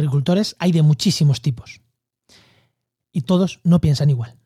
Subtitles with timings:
[0.00, 1.80] agricultores hay de muchísimos tipos.
[3.12, 4.36] Y todos no piensan igual.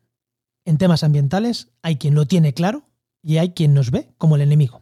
[0.65, 2.83] En temas ambientales hay quien lo tiene claro
[3.21, 4.81] y hay quien nos ve como el enemigo.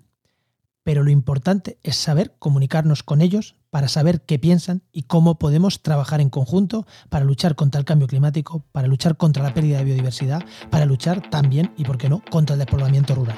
[0.83, 5.81] Pero lo importante es saber comunicarnos con ellos para saber qué piensan y cómo podemos
[5.81, 9.85] trabajar en conjunto para luchar contra el cambio climático, para luchar contra la pérdida de
[9.85, 13.37] biodiversidad, para luchar también, y por qué no, contra el despoblamiento rural.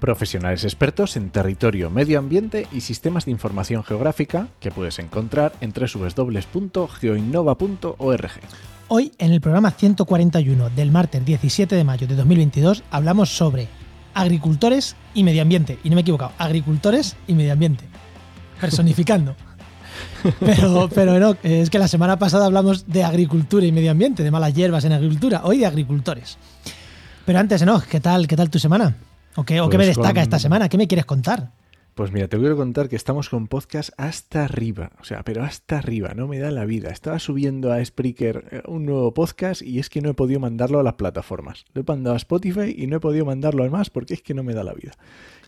[0.00, 5.72] Profesionales expertos en territorio, medio ambiente y sistemas de información geográfica que puedes encontrar en
[5.72, 8.30] www.geoinnova.org.
[8.86, 13.66] Hoy, en el programa 141 del martes 17 de mayo de 2022, hablamos sobre
[14.14, 15.80] agricultores y medio ambiente.
[15.82, 17.84] Y no me he equivocado, agricultores y medio ambiente.
[18.60, 19.34] Personificando.
[20.38, 24.30] Pero, pero no, es que la semana pasada hablamos de agricultura y medio ambiente, de
[24.30, 26.38] malas hierbas en agricultura, hoy de agricultores.
[27.26, 28.94] Pero antes, no, ¿qué tal, qué tal tu semana?
[29.38, 30.68] ¿O qué, o qué me Pues destaca con- esta semana?
[30.68, 31.52] ¿Qué me quieres contar?
[31.94, 35.78] Pues mira, te quiero contar que estamos con podcast hasta arriba, o sea, pero hasta
[35.78, 36.90] arriba, no me da la vida.
[36.90, 40.78] Estaba subiendo a Spreaker eh, un nuevo podcast y es que no he podido mandarlo
[40.78, 41.64] a las plataformas.
[41.74, 44.32] Lo he mandado a Spotify y no he podido mandarlo al más porque es que
[44.32, 44.92] no me da la vida.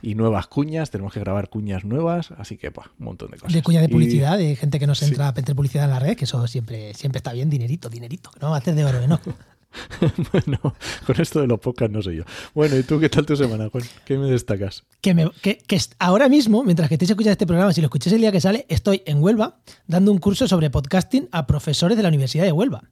[0.02, 3.52] Y nuevas cuñas, tenemos que grabar cuñas nuevas, así que, pues, un montón de cosas.
[3.52, 5.04] De cuña de Y- publicidad, de gente que nos Sí.
[5.04, 8.30] entra a meter publicidad en la red, que eso siempre, siempre está bien, dinerito, dinerito,
[8.32, 9.20] que no haces de oro, ¿no?
[10.32, 10.74] bueno,
[11.06, 12.24] con esto de los podcasts no sé yo.
[12.54, 13.84] Bueno, ¿y tú qué tal tu semana, Juan?
[14.04, 14.84] ¿Qué me destacas?
[15.00, 17.86] que, me- que- que est- ahora mismo, mientras que estéis escuchando este programa, si lo
[17.86, 21.96] escucháis el día que sale, estoy en Huelva dando un curso sobre podcasting a profesores
[21.96, 22.82] de la Universidad de Huelva.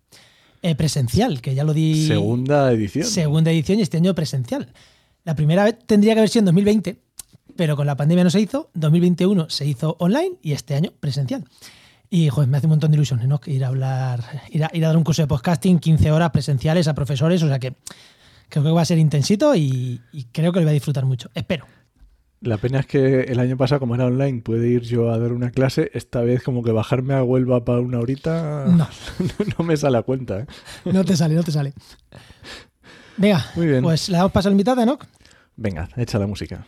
[0.62, 2.06] Eh, presencial, que ya lo di.
[2.06, 3.04] Segunda edición.
[3.06, 4.72] Segunda edición y este año presencial.
[5.24, 7.00] La primera vez tendría que haber sido en 2020,
[7.54, 8.70] pero con la pandemia no se hizo.
[8.74, 11.44] 2021 se hizo online y este año presencial.
[12.10, 13.40] Y joder, me hace un montón de ilusiones, ¿no?
[13.46, 16.88] Ir a hablar, ir a, ir a dar un curso de podcasting, 15 horas presenciales
[16.88, 17.74] a profesores, o sea que
[18.48, 21.30] creo que va a ser intensito y, y creo que lo voy a disfrutar mucho.
[21.34, 21.66] Espero.
[22.40, 25.32] La pena es que el año pasado, como era online, pude ir yo a dar
[25.32, 25.90] una clase.
[25.92, 28.88] Esta vez, como que bajarme a Huelva para una horita No.
[29.58, 30.40] no me sale a cuenta.
[30.40, 30.46] ¿eh?
[30.84, 31.74] No te sale, no te sale.
[33.16, 33.82] Venga, Muy bien.
[33.82, 34.98] pues le damos paso a la invitada, ¿no?
[35.56, 36.64] Venga, echa la música.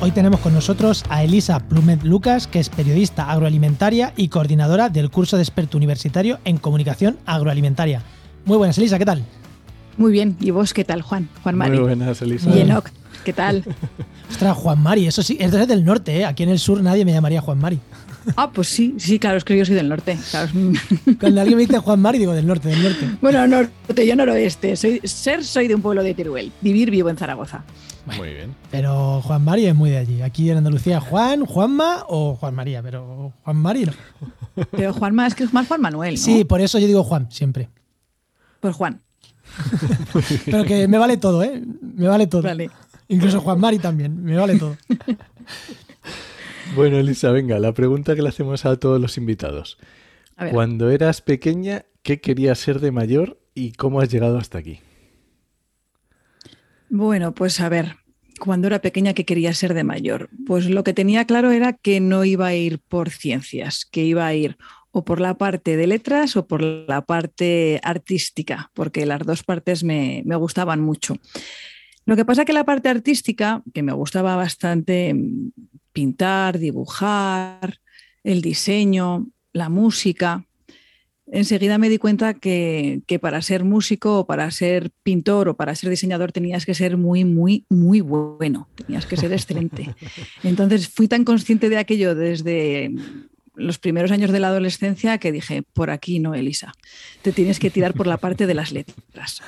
[0.00, 5.10] Hoy tenemos con nosotros a Elisa Plumet Lucas, que es periodista agroalimentaria y coordinadora del
[5.10, 8.02] curso de experto universitario en comunicación agroalimentaria.
[8.46, 9.22] Muy buenas, Elisa, ¿qué tal?
[9.96, 10.36] Muy bien.
[10.40, 11.28] ¿Y vos qué tal, Juan?
[11.42, 11.72] Juan Mari.
[11.72, 12.50] Muy buenas, Elisa.
[12.50, 12.88] Y Enoch,
[13.24, 13.64] ¿qué tal?
[14.30, 16.24] Ostras, Juan Mari, eso sí, es del norte, ¿eh?
[16.24, 17.78] Aquí en el sur nadie me llamaría Juan Mari.
[18.36, 20.18] Ah, pues sí, sí, claro, es que yo soy del norte.
[20.30, 20.50] claro.
[21.18, 23.08] Cuando alguien me dice Juan Mari, digo del norte, del norte.
[23.20, 24.76] Bueno, norte, yo noroeste.
[24.76, 26.52] Soy, ser soy de un pueblo de Teruel.
[26.60, 27.64] Vivir vivo en Zaragoza.
[28.16, 28.54] Muy bien.
[28.70, 30.22] Pero Juan Mari es muy de allí.
[30.22, 33.92] Aquí en Andalucía, Juan, Juanma o Juan María, pero Juan Mari no.
[34.70, 36.20] Pero Juanma, es que es más Juan Manuel, ¿no?
[36.20, 37.68] Sí, por eso yo digo Juan, siempre.
[38.60, 39.00] Pues Juan.
[40.44, 41.62] Pero que me vale todo, ¿eh?
[41.80, 42.42] Me vale todo.
[42.42, 42.70] Vale.
[43.08, 44.76] Incluso Juan Mari también, me vale todo.
[46.74, 49.78] Bueno, Elisa, venga, la pregunta que le hacemos a todos los invitados.
[50.52, 54.80] Cuando eras pequeña, ¿qué querías ser de mayor y cómo has llegado hasta aquí?
[56.88, 57.96] Bueno, pues a ver,
[58.38, 60.30] cuando era pequeña, ¿qué quería ser de mayor?
[60.46, 64.26] Pues lo que tenía claro era que no iba a ir por ciencias, que iba
[64.26, 64.56] a ir
[64.92, 69.84] o por la parte de letras o por la parte artística, porque las dos partes
[69.84, 71.16] me, me gustaban mucho.
[72.06, 75.14] Lo que pasa que la parte artística, que me gustaba bastante
[75.92, 77.78] pintar, dibujar,
[78.22, 80.46] el diseño, la música,
[81.32, 85.74] enseguida me di cuenta que, que para ser músico o para ser pintor o para
[85.74, 89.94] ser diseñador tenías que ser muy, muy, muy bueno, tenías que ser excelente.
[90.42, 92.90] Entonces fui tan consciente de aquello desde
[93.54, 96.72] los primeros años de la adolescencia que dije, por aquí no, Elisa,
[97.22, 99.42] te tienes que tirar por la parte de las letras.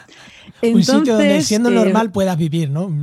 [0.62, 2.94] un sitio donde Entonces, siendo eh, normal puedas vivir, ¿no?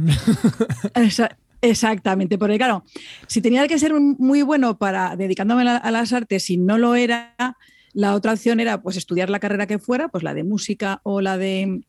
[1.62, 2.84] Exactamente, porque claro,
[3.28, 6.58] si tenía que ser un- muy bueno para dedicándome a, la- a las artes y
[6.58, 7.36] no lo era,
[7.94, 11.22] la otra opción era pues estudiar la carrera que fuera, pues la de música o
[11.22, 11.82] la de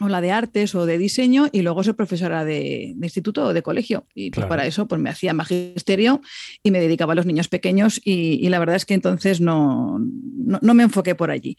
[0.00, 3.52] o la de artes o de diseño y luego ser profesora de, de instituto o
[3.52, 4.06] de colegio.
[4.14, 6.20] Y pues para eso pues me hacía magisterio
[6.64, 10.00] y me dedicaba a los niños pequeños y, y la verdad es que entonces no,
[10.00, 11.56] no, no me enfoqué por allí.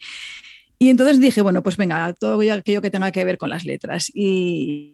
[0.78, 4.10] Y entonces dije, bueno, pues venga, todo aquello que tenga que ver con las letras.
[4.12, 4.93] Y,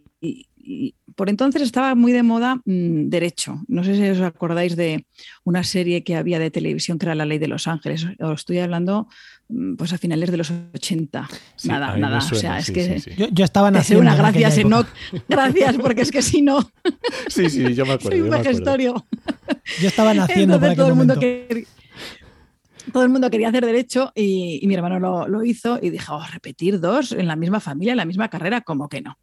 [1.16, 3.62] por entonces estaba muy de moda mm, Derecho.
[3.68, 5.06] No sé si os acordáis de
[5.44, 8.06] una serie que había de televisión que era La Ley de los Ángeles.
[8.18, 9.08] Os estoy hablando
[9.48, 11.28] mm, pues a finales de los 80.
[11.64, 12.18] nada, nada.
[12.18, 13.02] o sea, es que
[13.32, 14.02] yo, estaba naciendo.
[14.02, 14.86] Una gracias, Enoch.
[15.28, 16.70] Gracias, porque es que si no.
[17.28, 18.10] Sí, sí, yo me acuerdo.
[18.18, 19.06] Soy un gestorio.
[19.80, 21.66] Yo estaba naciendo Entonces, todo el mundo que
[22.92, 26.80] todo el mundo quería hacer derecho y, mi hermano lo, hizo y dije, oh, repetir
[26.80, 29.18] dos en la misma familia, en la misma carrera, como que no.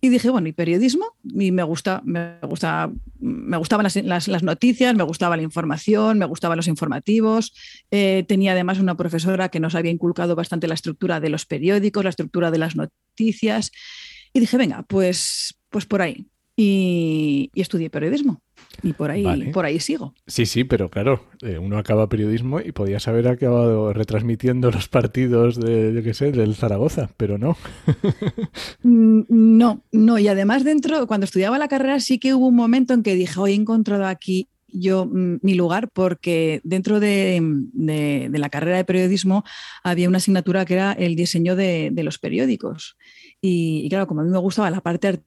[0.00, 5.02] Y dije, bueno, y periodismo, y me gusta, me gusta, me gustaban las, noticias, me
[5.02, 7.54] gustaba la información, me gustaban los informativos.
[7.90, 12.04] Eh, tenía además una profesora que nos había inculcado bastante la estructura de los periódicos,
[12.04, 13.72] la estructura de las noticias.
[14.32, 16.26] Y dije, venga, pues, pues por ahí.
[16.56, 18.40] y estudié periodismo.
[18.82, 20.14] Y por ahí, por ahí sigo.
[20.26, 25.58] Sí, sí, pero claro, eh, uno acaba periodismo y podías haber acabado retransmitiendo los partidos
[25.60, 27.56] de, yo qué sé, del Zaragoza, pero no.
[28.82, 30.18] Mm, no, no.
[30.18, 33.38] Y además dentro, cuando estudiaba la carrera sí que hubo un momento en que dije,
[33.38, 37.40] hoy he encontrado aquí yo mm, mi lugar porque dentro de,
[38.32, 39.44] la carrera de periodismo
[39.82, 42.96] había una asignatura que era el diseño de, los periódicos.
[43.40, 45.22] Y, y, claro, como a mí me gustaba la parte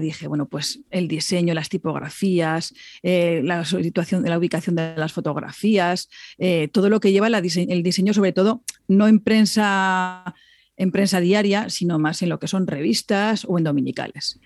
[0.00, 6.08] dije, bueno, pues el diseño, las tipografías, eh, la situación, la ubicación de las fotografías,
[6.38, 10.34] eh, todo lo que lleva el diseño, sobre todo, no en prensa,
[10.76, 14.40] en prensa diaria, sino más en lo que son revistas o en dominicales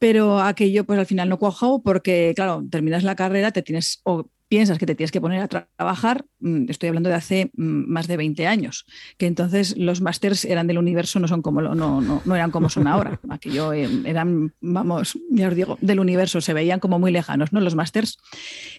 [0.00, 4.00] pero aquello pues al final no cuajó porque, claro, terminas la carrera, te tienes
[4.50, 8.08] piensas que te tienes que poner a trabajar, mm, estoy hablando de hace mm, más
[8.08, 8.84] de 20 años,
[9.16, 12.68] que entonces los másters eran del universo, no son como no, no, no eran como
[12.68, 13.20] son ahora.
[13.30, 17.60] Aquello eh, eran, vamos, ya os digo, del universo, se veían como muy lejanos, ¿no?
[17.60, 18.18] Los másters.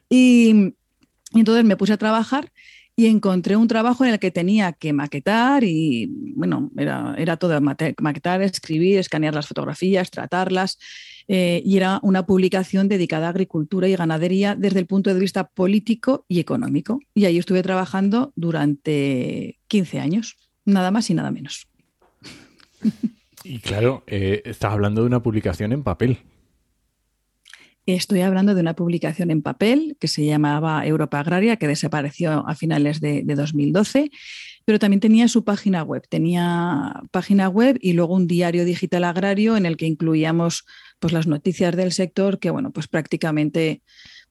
[0.09, 0.75] Y,
[1.33, 2.51] y entonces me puse a trabajar
[2.95, 7.59] y encontré un trabajo en el que tenía que maquetar y, bueno, era, era todo
[7.61, 10.77] maquetar, escribir, escanear las fotografías, tratarlas.
[11.27, 15.47] Eh, y era una publicación dedicada a agricultura y ganadería desde el punto de vista
[15.47, 16.99] político y económico.
[17.13, 21.67] Y ahí estuve trabajando durante 15 años, nada más y nada menos.
[23.43, 26.19] Y claro, eh, estás hablando de una publicación en papel.
[27.87, 32.53] Estoy hablando de una publicación en papel que se llamaba Europa Agraria, que desapareció a
[32.53, 34.11] finales de, 2012,
[34.65, 36.03] pero también tenía su página web.
[36.07, 40.65] Tenía página web y luego un diario digital agrario en el que incluíamos
[40.99, 43.81] pues, las noticias del sector, que bueno, pues prácticamente,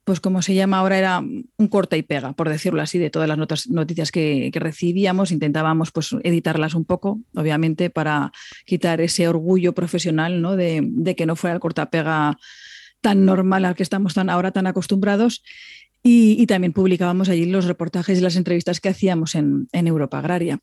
[0.05, 3.27] pues como se llama ahora, era un corta y pega, por decirlo así, de todas
[3.27, 5.29] las noticias que, recibíamos.
[5.29, 8.31] Intentábamos pues, editarlas un poco, obviamente, para
[8.65, 10.55] quitar ese orgullo profesional ¿no?
[10.55, 12.37] de, de que no fuera el corta pega
[13.01, 15.43] tan normal al que estamos tan, ahora tan acostumbrados.
[16.03, 20.59] Y, también publicábamos allí los reportajes y las entrevistas que hacíamos en, Europa Agraria.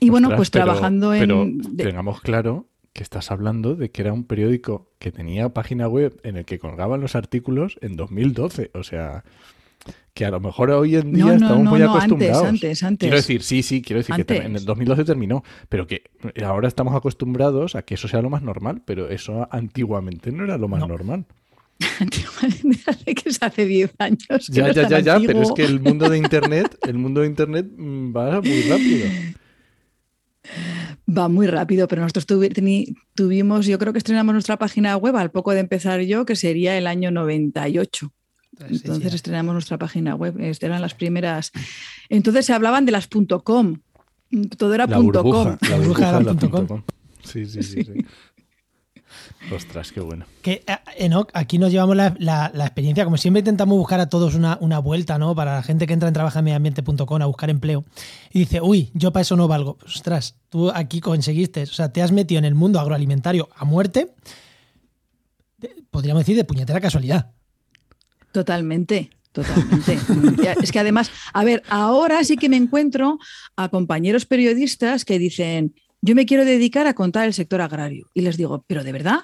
[0.00, 1.20] Y bueno, pues trabajando en...
[1.20, 6.20] Pero tengamos claro que estás hablando de que era un periódico que tenía página web
[6.24, 8.72] en el que colgaban los artículos en 2012.
[8.74, 9.24] O sea,
[10.14, 12.44] que a lo mejor hoy en día estamos muy acostumbrados.
[12.44, 16.04] Antes, antes, Quiero decir, sí, sí, quiero decir que en el 2012 terminó, pero que
[16.44, 20.56] ahora estamos acostumbrados a que eso sea lo más normal, pero eso antiguamente no era
[20.56, 21.26] lo más normal.
[23.04, 24.46] que es hace 10 años.
[24.48, 27.66] Ya, ya, ya, ya, pero es que el mundo de Internet, el mundo de Internet
[27.76, 29.06] mm, va muy rápido.
[31.06, 32.26] Va muy rápido, pero nosotros
[33.14, 36.76] tuvimos, yo creo que estrenamos nuestra página web al poco de empezar yo, que sería
[36.78, 38.12] el año 98.
[38.60, 41.50] Entonces estrenamos nuestra página web, eran las primeras.
[42.08, 43.08] Entonces se hablaban de las
[43.42, 43.80] .com,
[44.56, 44.92] todo era .com.
[44.92, 44.98] La,
[45.76, 46.82] burbuja era .com.
[47.24, 47.62] sí, sí.
[47.62, 47.84] sí.
[47.84, 48.06] sí.
[49.52, 50.26] Ostras, qué bueno.
[50.42, 53.04] Que, eh, Enoch, aquí nos llevamos la, experiencia.
[53.04, 55.34] Como siempre intentamos buscar a todos una, vuelta, ¿no?
[55.34, 57.84] Para la gente que entra en trabajameambiente.com a buscar empleo.
[58.32, 59.78] Y dice, uy, yo para eso no valgo.
[59.84, 64.14] Ostras, tú aquí conseguiste, o sea, te has metido en el mundo agroalimentario a muerte.
[65.90, 67.32] Podríamos decir de puñetera casualidad.
[68.32, 69.10] Totalmente.
[69.32, 69.98] Totalmente.
[70.62, 73.18] es que además, a ver, ahora sí que me encuentro
[73.56, 78.10] a compañeros periodistas que dicen, yo me quiero dedicar a contar el sector agrario.
[78.14, 79.20] Y les digo, ¿pero de verdad?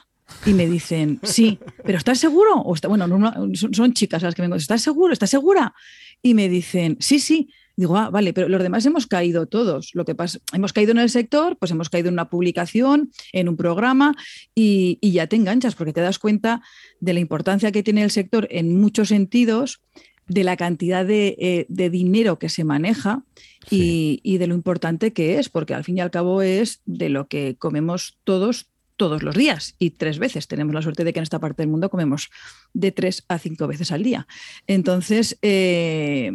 [0.47, 2.57] Y me dicen, sí, pero ¿estás seguro?
[2.63, 3.07] O está, bueno,
[3.55, 5.13] son, chicas las que vengo, ¿estás seguro?
[5.13, 5.75] ¿Estás segura?
[6.23, 7.51] Y me dicen, sí, sí.
[7.77, 9.91] Digo, ah, vale, pero los demás hemos caído todos.
[9.95, 13.49] Lo que pasa, hemos caído en el sector, pues hemos caído en una publicación, en
[13.49, 14.15] un programa
[14.55, 16.63] y, ya te enganchas porque te das cuenta
[17.01, 19.81] de la importancia que tiene el sector en muchos sentidos,
[20.27, 23.25] de la cantidad de, eh, de dinero que se maneja
[23.69, 27.29] y, de lo importante que es, porque al fin y al cabo es de lo
[27.29, 28.70] que comemos todos
[29.01, 30.47] todos los días y tres veces.
[30.47, 32.29] Tenemos la suerte de que en esta parte del mundo comemos
[32.75, 34.27] de tres a cinco veces al día.
[34.67, 36.31] Entonces, eh,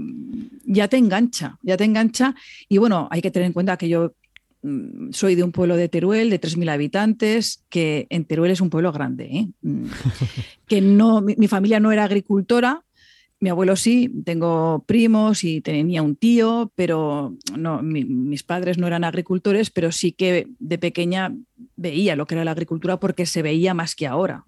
[0.64, 2.34] ya te engancha, ya te engancha
[2.68, 4.16] y bueno, hay que tener en cuenta que yo
[4.64, 8.72] mm, soy de un pueblo de Teruel de 3.000 habitantes, que en Teruel es un
[8.72, 9.48] pueblo grande, ¿eh?
[9.62, 9.86] mm,
[10.68, 12.84] que no, mi, familia no era agricultora,
[13.46, 19.04] mi abuelo sí, tengo primos y tenía un tío, pero no, mis padres no eran
[19.04, 21.32] agricultores, pero sí que de pequeña
[21.76, 24.46] veía lo que era la agricultura porque se veía más que ahora.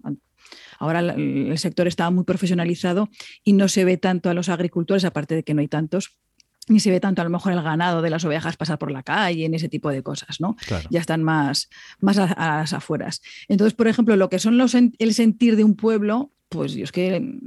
[0.80, 3.08] Ahora el sector está muy profesionalizado
[3.44, 6.18] y no se ve tanto a los agricultores, aparte de que no hay tantos,
[6.66, 9.04] ni se ve tanto a lo mejor el ganado de las ovejas pasar por la
[9.04, 10.56] calle, en ese tipo de cosas, ¿no?
[10.90, 11.68] Ya están más,
[12.00, 13.22] más a, las afueras.
[13.46, 16.92] Entonces, por ejemplo, lo que son los, el sentir de un pueblo, pues yo es
[16.92, 17.38] que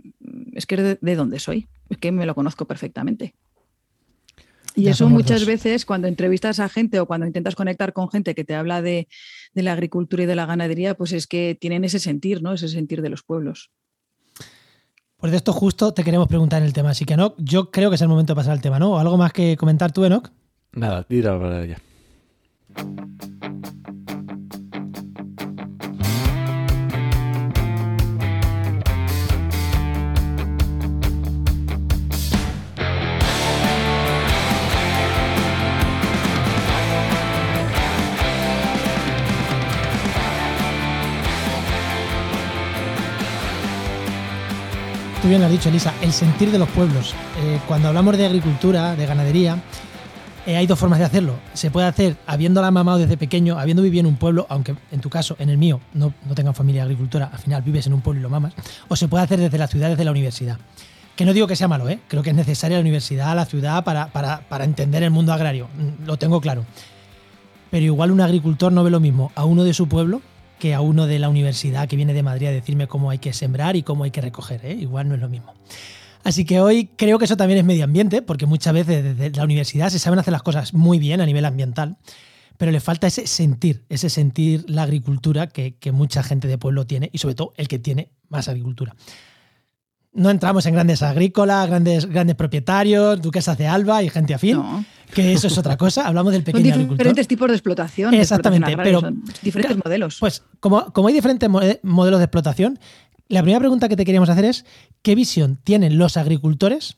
[0.54, 3.34] es que de, de donde soy, es que me lo conozco perfectamente.
[4.76, 8.46] Y eso muchas veces cuando entrevistas a gente o cuando intentas conectar con gente que
[8.46, 9.08] te habla de,
[9.54, 12.54] de, la agricultura y de la ganadería, pues es que tienen ese sentir, ¿no?
[12.54, 13.72] Ese sentir de los pueblos.
[15.18, 16.92] Pues de esto justo te queremos preguntar en el tema.
[16.92, 18.98] Así que, Enoch, yo creo que es el momento de pasar al tema, ¿no?
[18.98, 20.32] ¿Algo más que comentar tú, Enoch?
[20.72, 21.78] Nada, tira para allá.
[45.22, 47.14] Tú bien lo has dicho, Elisa, el sentir de los pueblos.
[47.44, 49.62] Eh, cuando hablamos de agricultura, de ganadería,
[50.48, 51.36] eh, hay dos formas de hacerlo.
[51.54, 55.12] Se puede hacer habiéndola mamado desde pequeño, habiendo vivido en un pueblo, aunque en tu
[55.12, 58.20] caso, en el mío, no, no tengan familia agricultora, al final vives en un pueblo
[58.20, 58.54] y lo mamas,
[58.88, 60.58] o se puede hacer desde la ciudad, desde la universidad.
[61.16, 62.00] Que no digo que sea malo, ¿eh?
[62.08, 65.68] creo que es necesaria la universidad, la ciudad, para, para, para entender el mundo agrario,
[65.68, 66.66] mm, lo tengo claro.
[67.70, 70.24] Pero igual un agricultor no ve lo mismo a uno de su pueblo
[70.62, 73.34] que a uno de la universidad que viene de Madrid a decirme cómo hay que
[73.34, 74.64] sembrar y cómo hay que recoger.
[74.64, 74.74] ¿eh?
[74.80, 75.56] Igual no es lo mismo.
[76.24, 79.44] Así que hoy creo que eso también es medio ambiente, porque muchas veces desde la
[79.44, 81.98] universidad se saben hacer las cosas muy bien a nivel ambiental,
[82.60, 87.10] pero le falta ese sentir, ese sentir la agricultura que, mucha gente de pueblo tiene
[87.12, 88.96] y sobre todo el que tiene más agricultura.
[90.14, 94.62] No entramos en grandes agrícolas, grandes, grandes propietarios, duquesas de Alba y gente afín
[95.12, 96.08] que eso es otra cosa.
[96.08, 98.14] Hablamos del pequeño Son diferentes tipos de explotación.
[98.14, 99.02] Exactamente, pero
[99.42, 100.18] diferentes modelos.
[100.20, 101.50] Pues como, como hay diferentes
[101.84, 102.80] modelos de explotación,
[103.28, 104.66] la primera pregunta que te queríamos hacer es
[105.02, 106.98] ¿qué visión tienen los agricultores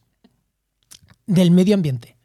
[1.25, 2.15] del medio ambiente?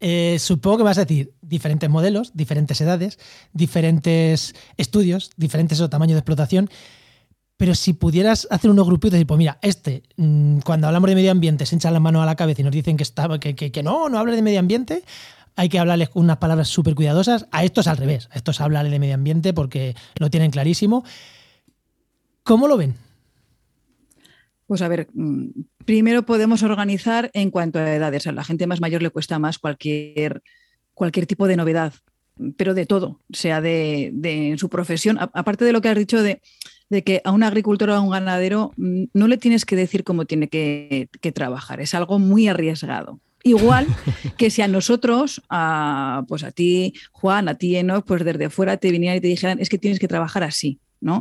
[0.00, 3.18] Eh, supongo que vas a decir diferentes modelos, diferentes edades,
[3.52, 6.70] diferentes estudios, diferentes tamaños de explotación.
[7.56, 11.64] Pero si pudieras hacer unos grupitos pues mira, este, mm, cuando hablamos de medio ambiente,
[11.64, 14.08] se echan la mano a la cabeza y nos dicen que, está, que, que, no,
[14.08, 15.02] no hable de medio ambiente,
[15.54, 17.46] hay que hablarles con unas palabras súper cuidadosas.
[17.50, 21.02] A estos al revés, a estos hablarle de medio ambiente porque lo tienen clarísimo.
[22.42, 22.94] ¿Cómo lo ven?
[24.66, 25.46] Pues a ver, mm,
[25.86, 28.26] primero podemos organizar en cuanto a edades.
[28.26, 30.42] A la gente más mayor le cuesta más cualquier,
[30.92, 31.94] cualquier tipo de novedad,
[32.58, 35.18] pero de todo, sea de, de su profesión.
[35.18, 36.42] aparte de lo que has dicho de
[36.88, 40.04] de que a un agricultor o a un ganadero mm, no le tienes que decir
[40.04, 43.20] cómo tiene que, trabajar, es algo muy arriesgado.
[43.42, 43.86] Igual
[44.38, 48.76] que si a nosotros, a, pues a ti, Juan, a ti, Enoch, pues desde fuera
[48.76, 50.78] te vinieran y te dijeran, es que tienes que trabajar así.
[50.98, 51.20] ¿no?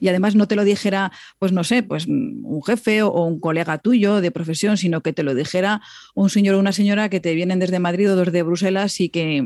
[0.00, 3.78] Y además no te lo dijera, pues no sé, pues un jefe o un colega
[3.78, 5.80] tuyo de profesión, sino que te lo dijera
[6.14, 9.44] un señor o una señora que te vienen desde Madrid o desde Bruselas y que,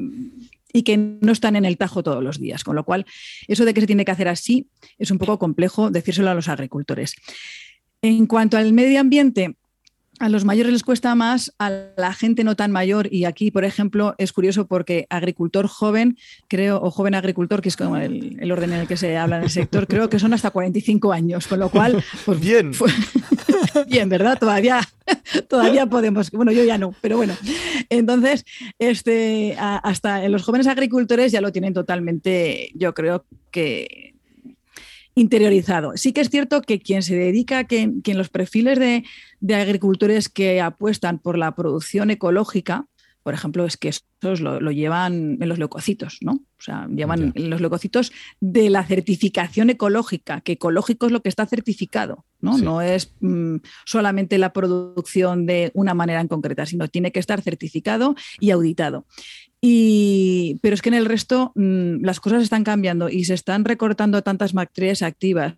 [0.77, 2.63] y que no están en el tajo todos los días.
[2.63, 3.07] Con lo cual,
[3.49, 4.69] eso de que se tiene que hacer así
[4.99, 7.15] es un poco complejo decírselo a los agricultores.
[8.03, 9.57] En cuanto al medio ambiente,
[10.19, 13.65] a los mayores les cuesta más, a la gente no tan mayor, y aquí, por
[13.65, 16.17] ejemplo, es curioso porque agricultor joven,
[16.49, 19.45] creo, o joven agricultor, que es como el, orden en el que se habla en
[19.45, 22.03] el sector, creo que son hasta 45 años, con lo cual...
[22.25, 22.73] Pues, bien.
[23.89, 24.39] bien, ¿verdad?
[24.39, 24.81] Todavía,
[25.49, 27.35] todavía podemos, bueno, yo ya no, pero bueno.
[27.89, 28.45] Entonces,
[28.79, 34.16] este, hasta los jóvenes agricultores ya lo tienen totalmente, yo creo que
[35.17, 35.97] interiorizado.
[35.97, 40.61] Sí que es cierto que quien se dedica, que, en los perfiles de, agricultores que
[40.61, 42.87] apuestan por la producción ecológica,
[43.23, 46.33] por ejemplo, es que estos lo, llevan en los leucocitos, ¿no?
[46.33, 51.29] O sea, llevan en los leucocitos de la certificación ecológica, que ecológico es lo que
[51.29, 52.57] está certificado, ¿no?
[52.57, 57.43] No es mm, solamente la producción de una manera en concreta, sino tiene que estar
[57.43, 59.07] certificado y auditado
[60.61, 64.23] pero es que en el resto mm, las cosas están cambiando y se están recortando
[64.23, 65.55] tantas materias activas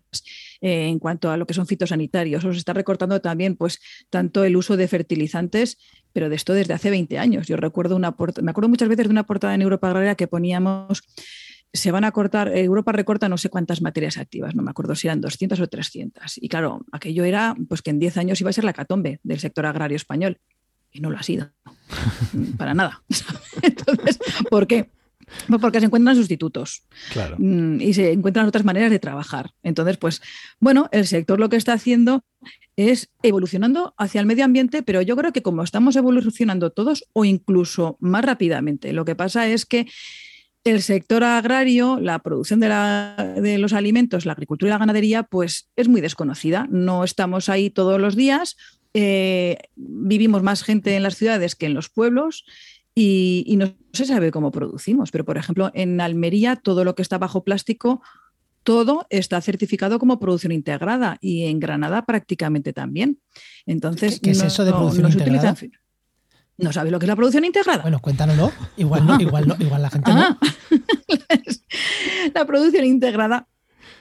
[0.61, 4.43] eh, en cuanto a lo que son fitosanitarios, o se está recortando también pues tanto
[4.43, 5.77] el uso de fertilizantes,
[6.13, 7.47] pero de esto desde hace 20 años.
[7.47, 11.03] Yo recuerdo una me acuerdo muchas veces de una portada en Europa Agraria que poníamos
[11.71, 15.05] se van a cortar, Europa recorta no sé cuántas materias activas, no me acuerdo si
[15.05, 16.37] eran 200 o 300.
[16.37, 19.39] Y claro, aquello era pues que en 10 años iba a ser la catombe del
[19.39, 20.39] sector agrario español
[20.91, 21.49] y no lo ha sido.
[22.57, 23.01] Para nada.
[23.61, 24.19] Entonces,
[24.49, 24.89] ¿por qué?
[25.47, 27.35] Pues porque se encuentran sustitutos Claro.
[27.37, 29.51] mm, y se encuentran otras maneras de trabajar.
[29.61, 30.21] Entonces, pues,
[30.59, 32.23] bueno, el sector lo que está haciendo
[32.75, 37.25] es evolucionando hacia el medio ambiente, pero yo creo que como estamos evolucionando todos o
[37.25, 39.87] incluso más rápidamente, lo que pasa es que
[40.63, 45.23] el sector agrario, la producción de, la- de los alimentos, la agricultura y la ganadería,
[45.23, 46.67] pues es muy desconocida.
[46.71, 48.57] No estamos ahí todos los días.
[48.93, 52.45] Eh, vivimos más gente en las ciudades que en los pueblos
[52.95, 55.11] y, y no se sabe cómo producimos.
[55.11, 58.01] Pero, por ejemplo, en Almería, todo lo que está bajo plástico,
[58.63, 63.19] todo está certificado como producción integrada y en Granada prácticamente también.
[63.65, 65.53] Entonces, ¿Qué- es eso de producción se integrada?
[65.53, 65.79] utilizan-
[66.57, 67.83] ¿No sabes lo que es la producción integrada?
[67.83, 68.51] Bueno, cuéntanoslo.
[68.75, 70.19] Igual no, igual no, igual la gente no.
[70.21, 70.37] Ah.
[72.33, 73.47] la producción integrada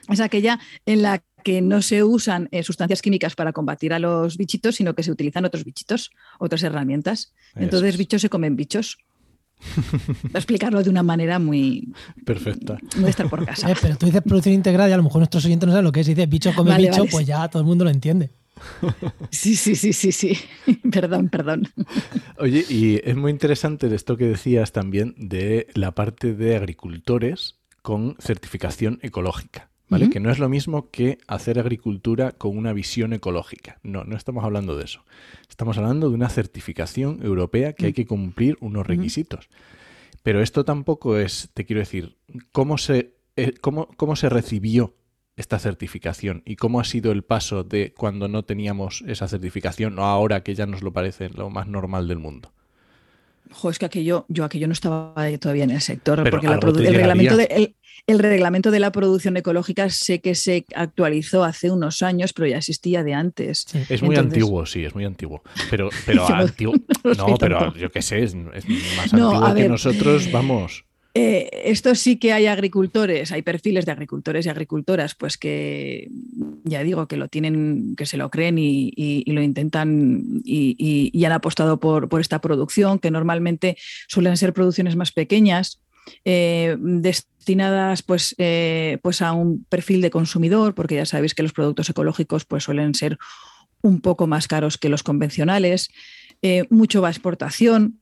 [0.08, 4.36] es aquella en la que no se usan eh, sustancias químicas para combatir a los
[4.36, 7.32] bichitos, sino que se utilizan otros bichitos, otras herramientas.
[7.54, 7.98] Eso Entonces, es.
[7.98, 8.98] bichos se comen bichos.
[10.22, 11.92] Voy a explicarlo de una manera muy,
[12.24, 12.78] Perfecta.
[12.94, 13.70] muy de estar por casa.
[13.70, 15.92] Eh, pero tú dices producción integrada y a lo mejor nuestros oyentes no saben lo
[15.92, 16.06] que es.
[16.06, 18.30] Si dices bicho come Vale, bicho, vale, pues ya todo el mundo lo entiende.
[19.30, 20.36] Sí, sí, sí, sí, sí.
[20.90, 21.68] perdón, perdón.
[22.38, 28.16] Oye, y es muy interesante esto que decías también de la parte de agricultores con
[28.18, 30.10] certificación ecológica, ¿vale?
[30.10, 33.78] Que no es lo mismo que hacer agricultura con una visión ecológica.
[33.82, 35.04] No, no estamos hablando de eso.
[35.48, 39.48] Estamos hablando de una certificación europea que hay que cumplir unos requisitos.
[40.22, 42.16] Pero esto tampoco es, te quiero decir,
[42.52, 44.94] ¿cómo se, eh, cómo, cómo se recibió
[45.36, 50.10] esta certificación y cómo ha sido el paso de cuando no teníamos esa certificación a
[50.10, 52.52] ahora que ya nos lo parece lo más normal del mundo?
[53.52, 56.54] Jo, es que aquello, yo aquello no estaba todavía en el sector, Pero porque la
[56.54, 56.60] el,
[56.94, 57.56] reglamento de, llegaría.
[57.66, 57.74] el,
[58.06, 62.58] el reglamento de la producción ecológica sé que se actualizó hace unos años, pero ya
[62.58, 63.64] existía de antes.
[63.68, 63.78] Sí.
[63.88, 65.42] Es muy Entonces- antiguo, sí, es muy antiguo.
[65.70, 66.74] Pero, pero Yo no- antiguo.
[67.04, 67.78] no lo sé No, pero tampoco.
[67.78, 68.64] yo qué sé, es, es
[68.96, 69.70] más No, antiguo que ver.
[69.70, 70.84] nosotros, vamos.
[71.20, 76.08] Eh, esto sí que hay agricultores, hay perfiles de agricultores y agricultoras, pues que
[76.62, 81.80] ya digo que lo tienen, que se lo creen y, lo intentan y, han apostado
[81.80, 83.76] por, esta producción, que normalmente
[84.06, 85.80] suelen ser producciones más pequeñas,
[86.24, 91.52] eh, destinadas pues, eh, pues a un perfil de consumidor, porque ya sabéis que los
[91.52, 93.18] productos ecológicos pues, suelen ser
[93.82, 95.90] un poco más caros que los convencionales,
[96.70, 97.98] mucho va a exportación.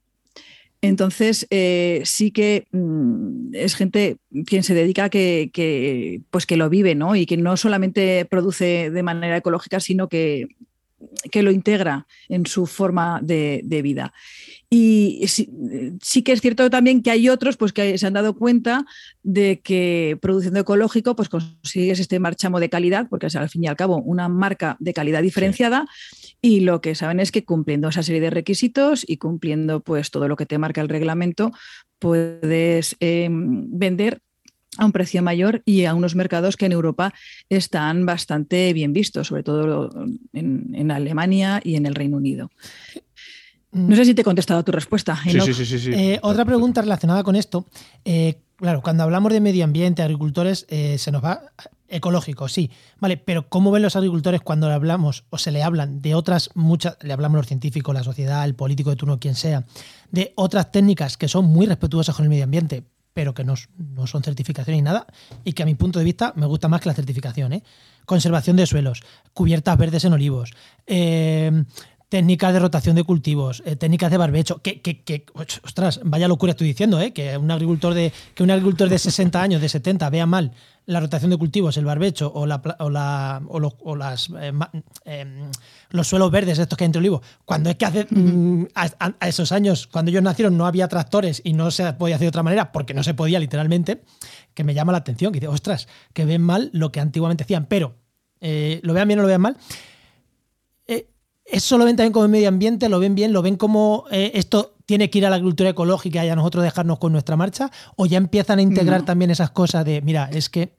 [0.83, 6.57] Entonces, eh, sí que mm, es gente quien se dedica a que, que, pues que
[6.57, 7.17] lo vive, ¿no?
[7.17, 10.49] Y que no solamente produce de manera ecológica, sino que,
[11.31, 14.13] que lo integra en su forma de, de vida.
[14.69, 15.49] Y sí,
[16.03, 18.85] sí, que es cierto también que hay otros pues, que se han dado cuenta
[19.23, 23.69] de que produciendo ecológico pues consigues este marchamo de calidad, porque es al fin y
[23.69, 26.26] al cabo una marca de calidad diferenciada, sí.
[26.43, 30.29] Y lo que saben es que cumpliendo esa serie de requisitos y cumpliendo pues todo
[30.29, 31.53] lo que te marca el reglamento,
[31.99, 34.21] puedes eh, vender
[34.79, 37.15] a un precio mayor y a unos mercados que en Europa
[37.49, 39.91] están bastante bien vistos, sobre todo
[40.33, 42.51] en, en Alemania y en el Reino Unido.
[43.73, 45.19] No sé si te he contestado a tu respuesta.
[45.23, 45.91] Sí, sí, sí, sí, sí.
[45.93, 47.67] Eh, otra pregunta relacionada con esto.
[48.05, 51.43] Eh, claro, cuando hablamos de medio ambiente, agricultores, eh, se nos va
[51.89, 52.71] ecológico, sí.
[52.99, 56.51] Vale, pero ¿cómo ven los agricultores cuando le hablamos o se le hablan de otras
[56.55, 59.65] muchas, le hablamos los científicos, la sociedad, el político de turno, quien sea,
[60.11, 64.07] de otras técnicas que son muy respetuosas con el medio ambiente, pero que no, no
[64.07, 65.07] son certificación ni nada,
[65.45, 67.53] y que a mi punto de vista me gusta más que la certificación.
[67.53, 67.63] ¿eh?
[68.05, 70.53] Conservación de suelos, cubiertas verdes en olivos,
[70.87, 71.65] eh,
[72.09, 76.53] técnicas de rotación de cultivos, eh, técnicas de barbecho, que, que, que, ostras, vaya locura
[76.53, 77.13] estoy diciendo, ¿eh?
[77.13, 80.53] que un agricultor de que un agricultor de 60 años, de 70, vea mal
[80.87, 84.53] la rotación de cultivos, el barbecho o, la, o, la, o, lo, o las, eh,
[85.05, 85.51] eh,
[85.91, 89.29] los suelos verdes estos que hay entre olivos, cuando es que hace mm, a, a,
[89.29, 92.45] esos años, cuando ellos nacieron, no había tractores y no se podía hacer de otra
[92.45, 94.03] manera, porque no se podía literalmente,
[94.55, 97.67] que me llama la atención, que dice, ostras, que ven mal lo que antiguamente hacían,
[97.67, 97.97] pero
[98.41, 99.57] eh, lo vean bien o lo vean mal,
[101.47, 102.89] ¿Eso lo ven también como medio ambiente?
[102.89, 103.33] ¿Lo ven bien?
[103.33, 106.65] ¿Lo ven como eh, esto tiene que ir a la agricultura ecológica y a nosotros
[106.65, 107.71] dejarnos con nuestra marcha?
[107.97, 109.07] ¿O ya empiezan a integrar no.
[109.07, 110.75] también esas cosas de, mira, es que...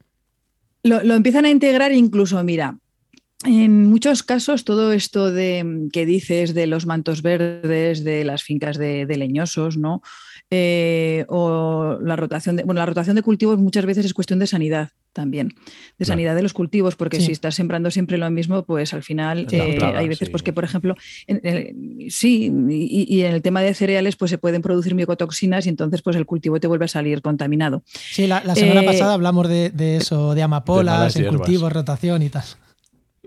[0.83, 2.77] Lo, lo, empiezan a integrar incluso, mira,
[3.45, 8.77] en muchos casos todo esto de que dices de los mantos verdes, de las fincas
[8.77, 10.01] de, de leñosos, ¿no?
[10.49, 14.47] Eh, o la rotación de, bueno, la rotación de cultivos muchas veces es cuestión de
[14.47, 15.55] sanidad también, de
[15.97, 16.09] claro.
[16.09, 17.25] sanidad de los cultivos, porque sí.
[17.25, 20.31] si estás sembrando siempre lo mismo, pues al final eh, plaga, hay veces sí.
[20.31, 24.31] pues que, por ejemplo, en, en, sí, y, y, en el tema de cereales pues
[24.31, 27.83] se pueden producir micotoxinas y entonces pues el cultivo te vuelve a salir contaminado.
[27.93, 31.73] Sí, la, la semana eh, pasada hablamos de, de, eso, de amapolas, de en cultivos,
[31.73, 32.45] rotación y tal.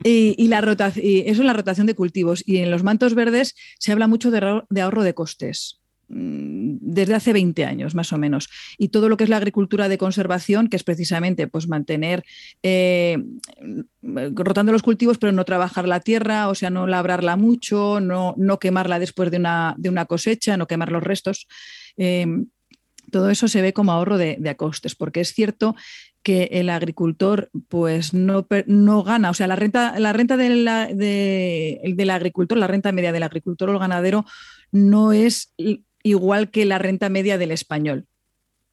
[0.02, 2.42] Y, y, la rotación, y eso es la rotación de cultivos.
[2.46, 5.79] Y en los mantos verdes se habla mucho de, de ahorro de costes.
[6.11, 8.49] Mm, desde hace 20 años más o menos.
[8.77, 12.25] Y todo lo que es la agricultura de conservación, que es precisamente pues, mantener,
[12.62, 13.18] eh,
[14.03, 18.59] rotando los cultivos, pero no trabajar la tierra, o sea, no labrarla mucho, no, no
[18.59, 21.46] quemarla después de una, de una, cosecha, no quemar los restos.
[21.96, 22.27] Eh,
[23.11, 25.75] todo eso se ve como ahorro de, de costes, porque es cierto
[26.23, 30.68] que el agricultor pues no, no gana, o sea, la renta, la renta del
[32.11, 34.25] agricultor, la renta media del agricultor o el ganadero
[34.70, 35.55] no es
[36.02, 38.06] igual que la renta media del español.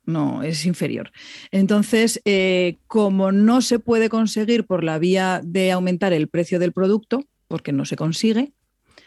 [0.06, 1.12] No, es inferior.
[1.52, 6.72] Entonces, eh, como no se puede conseguir por la vía de aumentar el precio del
[6.72, 8.54] producto, porque no se consigue,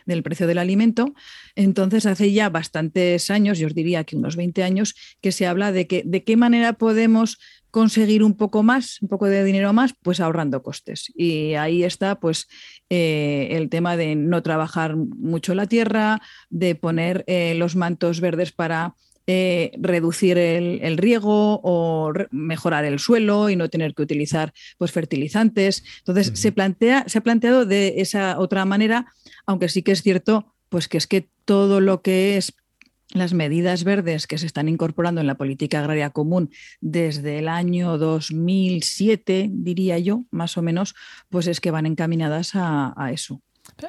[0.05, 1.15] del precio del alimento.
[1.55, 5.73] Entonces, hace ya bastantes años, yo os diría que unos 20 años, que se habla
[5.73, 7.39] de que de qué manera podemos
[7.71, 11.13] conseguir un poco más, un poco de dinero más, pues ahorrando costes.
[11.15, 12.49] Y ahí está, pues,
[12.89, 18.53] eh, el tema de no trabajar mucho la tierra, de poner eh, los mantos verdes
[18.53, 18.95] para
[19.27, 25.85] eh, reducir el, riego o mejorar el suelo y no tener que utilizar pues, fertilizantes.
[25.99, 29.07] Entonces, se, plantea, se ha planteado de esa otra manera,
[29.47, 32.55] aunque sí que es cierto pues que es que todo lo que es
[33.13, 37.99] las medidas verdes que se están incorporando en la política agraria común desde el año
[37.99, 40.95] 2007, diría yo, más o menos,
[41.29, 43.43] pues es que van encaminadas a, eso.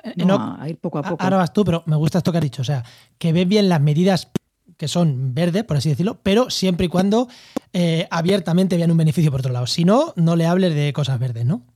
[0.04, 1.24] Eh, a ir poco a poco.
[1.24, 2.84] Ahora vas tú, pero me gusta esto que has dicho, o sea,
[3.18, 4.32] que ven bien las medidas
[4.78, 7.28] que son verdes, por así decirlo, pero siempre y cuando
[7.72, 9.68] eh, abiertamente vean un beneficio por otro lado.
[9.68, 11.68] Si no, no le hables de cosas verdes, ¿no?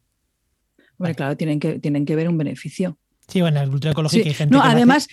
[1.16, 2.98] Claro, tienen que, tienen que ver un beneficio.
[3.28, 4.54] Sí, bueno, la agricultura ecológica hay gente.
[4.54, 5.08] No, además,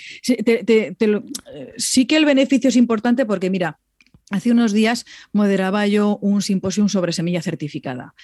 [1.77, 3.79] sí que el beneficio es importante porque, mira,
[4.33, 8.15] Hace unos días moderaba yo un simposio sobre semilla certificada.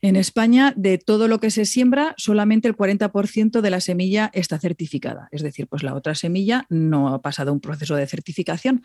[0.00, 4.58] En España, de todo lo que se siembra, solamente el 40% de la semilla está
[4.58, 5.28] certificada.
[5.30, 8.82] Es decir, pues la otra semilla no ha pasado un proceso de certificación.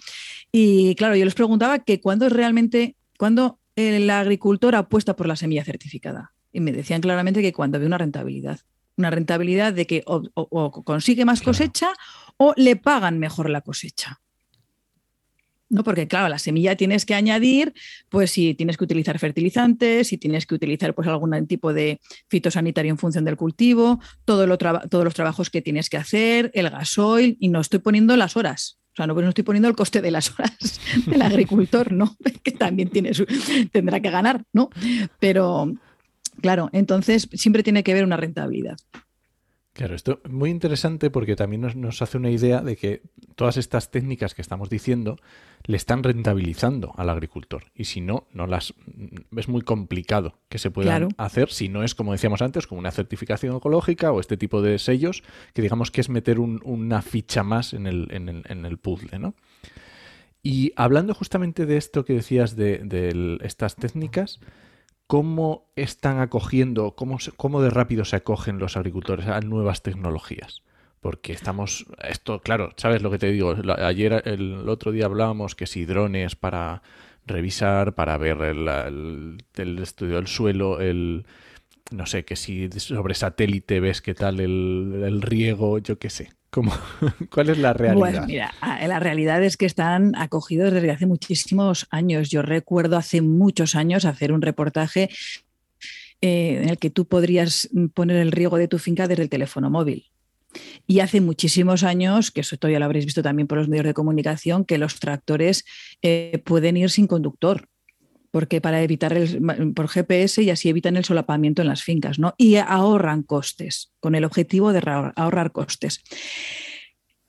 [0.51, 5.63] Y claro, yo les preguntaba que cuándo realmente, cuándo el agricultor apuesta por la semilla
[5.63, 6.33] certificada.
[6.51, 8.59] Y me decían claramente que cuando ve una rentabilidad
[8.97, 11.93] una rentabilidad de que o, consigue más cosecha
[12.37, 14.19] o le pagan mejor la cosecha.
[15.69, 15.83] ¿no?
[15.83, 17.73] Porque, claro, la semilla tienes que añadir,
[18.09, 22.91] pues si tienes que utilizar fertilizantes, si tienes que utilizar pues, algún tipo de fitosanitario
[22.91, 27.37] en función del cultivo, todo lo todos los trabajos que tienes que hacer, el gasoil,
[27.39, 28.79] y no estoy poniendo las horas.
[28.93, 32.15] O sea, no, no estoy poniendo el coste de las horas del agricultor, ¿no?
[32.43, 33.25] que también tiene su,
[33.71, 34.69] tendrá que ganar, ¿no?
[35.19, 35.73] Pero,
[36.43, 38.75] Claro, entonces siempre tiene que haber una rentabilidad.
[39.71, 43.01] Claro, esto es muy interesante porque también nos, hace una idea de que
[43.35, 45.15] todas estas técnicas que estamos diciendo
[45.63, 47.63] le están rentabilizando al agricultor.
[47.73, 48.73] Y si no, no las
[49.37, 52.91] es muy complicado que se puedan hacer si no es, como decíamos antes, como una
[52.91, 57.73] certificación ecológica o este tipo de sellos, que digamos que es meter una ficha más
[57.73, 59.33] en el, en el, en el puzzle, ¿no?
[60.43, 64.41] Y hablando justamente de esto que decías de, de estas técnicas,
[65.07, 70.63] ¿cómo están acogiendo, cómo, cómo de rápido se acogen los agricultores a nuevas tecnologías?
[71.01, 73.55] Porque estamos, esto, claro, ¿sabes lo que te digo?
[73.79, 76.81] Ayer, el, otro día hablábamos que si drones para
[77.25, 79.37] revisar, para ver el,
[79.81, 81.25] estudio del suelo, el,
[81.91, 86.29] no sé, que si sobre satélite ves qué tal el, riego, yo qué sé.
[86.53, 86.71] ¿Cómo?
[87.31, 88.27] ¿Cuál es la realidad?
[88.27, 92.29] Mira, la realidad es que están acogidos desde hace muchísimos años.
[92.29, 95.09] Yo recuerdo hace muchos años hacer un reportaje
[96.21, 99.71] eh, en el que tú podrías poner el riego de tu finca desde el teléfono
[99.71, 100.11] móvil.
[100.85, 103.95] Y hace muchísimos años, que eso todavía lo habréis visto también por los medios de
[103.95, 105.65] comunicación, que los tractores
[106.03, 107.67] eh, pueden ir sin conductor
[108.33, 109.43] porque para evitar el,
[109.75, 112.33] por GPS y así evitan el solapamiento en las fincas, ¿no?
[112.35, 114.81] Y ahorran costes, con el objetivo de
[115.15, 116.01] ahorrar costes.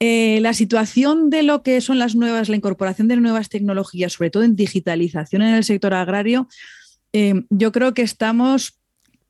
[0.00, 4.30] Eh, la situación de lo que son las nuevas, la incorporación de nuevas tecnologías, sobre
[4.30, 6.48] todo en digitalización en el sector agrario,
[7.12, 8.80] eh, yo creo que estamos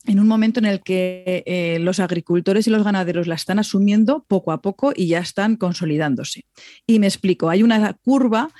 [0.07, 4.25] en un momento en el que eh, los agricultores y los ganaderos la están asumiendo
[4.29, 6.45] poco a poco y ya están consolidándose.
[6.87, 8.53] Y me explico, hay una curva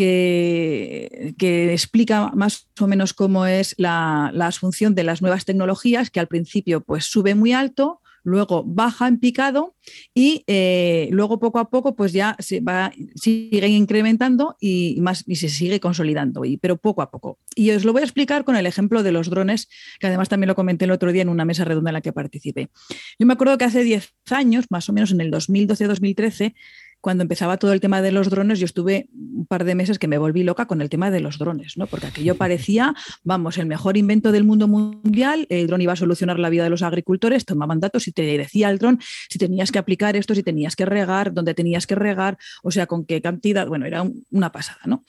[0.00, 6.28] que, explica más o menos cómo es la, asunción de las nuevas tecnologías, que al
[6.28, 9.74] principio pues sube muy alto, luego baja en picado
[10.14, 15.36] y eh, luego poco a poco pues ya se va, sigue incrementando y, más, y
[15.36, 17.38] se sigue consolidando, y, pero poco a poco.
[17.54, 20.48] Y os lo voy a explicar con el ejemplo de los drones, que además también
[20.48, 22.70] lo comenté el otro día en una mesa redonda en la que participé.
[23.18, 26.54] Yo me acuerdo que hace 10 años, más o menos en el 2012-2013,
[27.00, 30.08] cuando empezaba todo el tema de los drones, yo estuve un par de meses que
[30.08, 31.86] me volví loca con el tema de los drones, ¿no?
[31.86, 36.38] Porque aquello parecía, vamos, el mejor invento del mundo mundial, el dron iba a solucionar
[36.38, 39.78] la vida de los agricultores, tomaban datos y te decía el dron si tenías que
[39.78, 43.66] aplicar esto, si tenías que regar, dónde tenías que regar, o sea, con qué cantidad,
[43.66, 45.04] bueno, era una pasada, ¿no?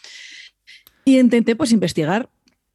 [1.03, 2.29] Y intenté pues investigar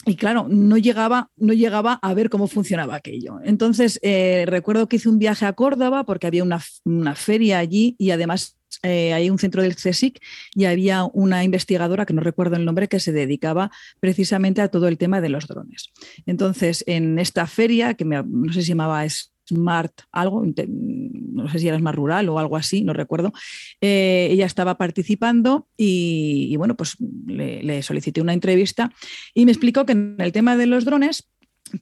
[0.08, 3.40] y claro, no llegaba, no llegaba a ver cómo funcionaba aquello.
[3.42, 8.12] Entonces, eh, recuerdo que hice un viaje a Córdoba porque había una, feria allí y
[8.12, 10.20] además eh, hay un centro del CSIC
[10.54, 14.88] y había una investigadora, que no recuerdo el nombre, que se dedicaba precisamente a todo
[14.88, 15.90] el tema de los drones.
[16.26, 19.04] Entonces, en esta feria, que no sé si llamaba
[19.48, 23.32] Smart algo, no sé si era Smart Rural o algo así, no recuerdo.
[23.80, 28.92] Eh, ella estaba participando y, bueno, pues le, solicité una entrevista
[29.34, 31.28] y me explicó que en el tema de los drones,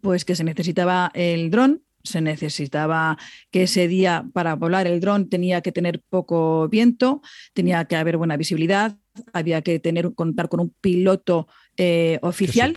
[0.01, 3.19] pues que se necesitaba el dron, se necesitaba
[3.51, 7.23] que ese día para volar el dron tenía que tener poco viento,
[7.55, 8.97] tenía que haber buena visibilidad,
[9.33, 12.75] había que tener contar con un piloto eh, oficial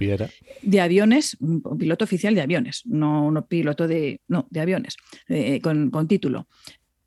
[0.61, 4.95] de aviones, un piloto oficial de aviones, no un piloto de, no, de aviones,
[5.27, 6.47] eh, con, título.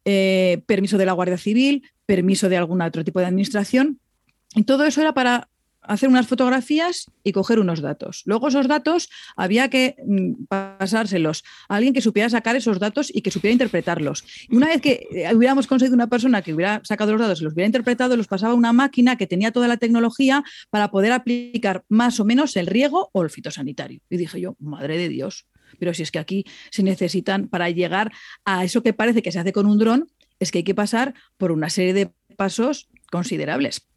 [0.04, 3.98] Eh, permiso de la Guardia Civil, permiso de algún otro tipo de administración.
[4.54, 5.48] Y todo eso era para
[5.82, 8.22] hacer unas fotografías y coger unos datos.
[8.26, 13.22] Luego esos datos había que mm, pasárselos a alguien que supiera sacar esos datos y
[13.22, 14.24] que supiera interpretarlos.
[14.48, 17.44] Y una vez que eh, hubiéramos conseguido una persona que hubiera sacado los datos y
[17.44, 21.12] los hubiera interpretado, los pasaba a una máquina que tenía toda la tecnología para poder
[21.12, 24.00] aplicar más o menos el riego o el fitosanitario.
[24.10, 25.46] Y dije yo, madre de Dios,
[25.78, 28.12] pero si es que aquí se necesitan para llegar
[28.44, 31.14] a eso que parece que se hace con un dron, es que hay que pasar
[31.36, 33.89] por una serie de pasos considerables.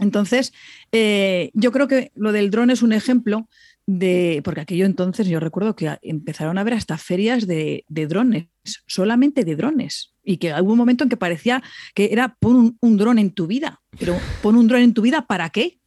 [0.00, 0.52] Entonces,
[0.92, 3.48] eh, yo creo que lo del dron es un ejemplo
[3.86, 8.48] de, porque aquello entonces yo recuerdo que empezaron a haber hasta ferias de, drones,
[8.86, 11.62] solamente de drones, y que hubo un momento en que parecía
[11.94, 15.26] que era pon un, dron en tu vida, pero pon un dron en tu vida,
[15.26, 15.78] ¿para qué?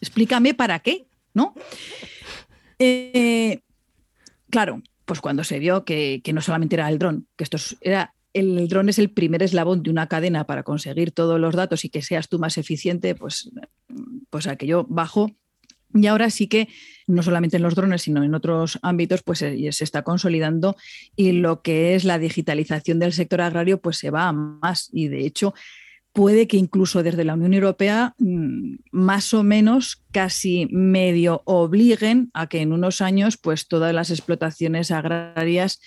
[0.00, 1.54] Explícame para qué, ¿no?
[2.78, 3.60] Eh,
[4.50, 8.12] claro, pues cuando se vio que, que, no solamente era el dron, que esto era
[8.34, 11.88] el dron es el primer eslabón de una cadena para conseguir todos los datos y
[11.88, 13.50] que seas tú más eficiente, pues,
[14.30, 15.30] pues aquello bajo.
[15.94, 16.68] Y ahora sí que
[17.06, 20.76] no solamente en los drones, sino en otros ámbitos, pues se, se está consolidando
[21.16, 24.88] y lo que es la digitalización del sector agrario, pues se va a más.
[24.92, 25.52] Y de hecho,
[26.12, 32.48] puede que incluso desde la Unión Europea mm, más o menos casi medio obliguen a
[32.48, 35.80] que en unos años pues todas las explotaciones agrarias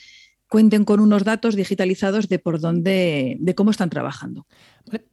[0.55, 4.45] cuenten con unos datos digitalizados de por dónde, de cómo están trabajando.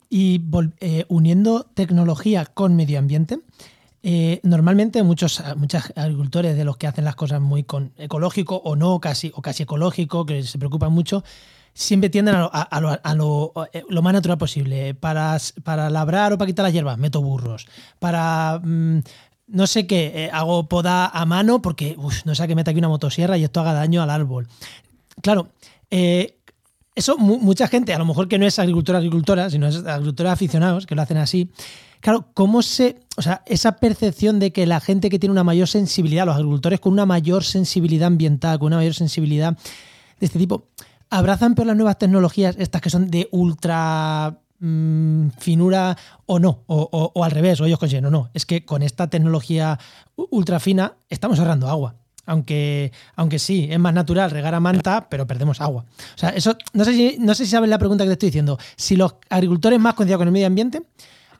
[0.08, 0.40] Y
[0.78, 3.40] eh, uniendo tecnología con medio ambiente,
[4.04, 8.76] eh, normalmente muchos, muchos agricultores de los que hacen las cosas muy con ecológico o
[8.76, 11.24] no, casi, o casi ecológico, que se preocupan mucho,
[11.74, 14.94] siempre tienden a, lo, eh, lo, más natural posible.
[14.94, 17.66] Para, para labrar o para quitar las hierbas, meto burros.
[17.98, 19.00] Para mm,
[19.48, 23.36] no sé qué, hago poda a mano porque no sé que meta aquí una motosierra
[23.36, 24.46] y esto haga daño al árbol
[25.22, 25.48] claro,
[25.90, 26.38] eh,
[26.94, 30.86] eso mucha gente, a lo mejor que no es agricultora, agricultora, sino es agricultora aficionados,
[30.86, 31.50] que lo hacen así.
[32.00, 33.00] Claro, ¿cómo se.
[33.16, 36.80] O sea, esa percepción de que la gente que tiene una mayor sensibilidad, los agricultores
[36.80, 39.56] con una mayor sensibilidad ambiental, con una mayor sensibilidad
[40.18, 40.66] de este tipo,
[41.10, 47.24] abrazan por las nuevas tecnologías, estas que son de ultra mm, finura o no, o,
[47.24, 49.78] al revés, o ellos consiguen, no, no, es que con esta tecnología
[50.16, 51.94] ultra fina estamos ahorrando agua.
[52.32, 55.84] Aunque, aunque sí, es más natural regar a manta, pero perdemos agua.
[56.14, 58.58] O sea, eso, no sé si, no sabes la pregunta que te estoy diciendo.
[58.74, 60.82] Si los agricultores más concienciados con el medio ambiente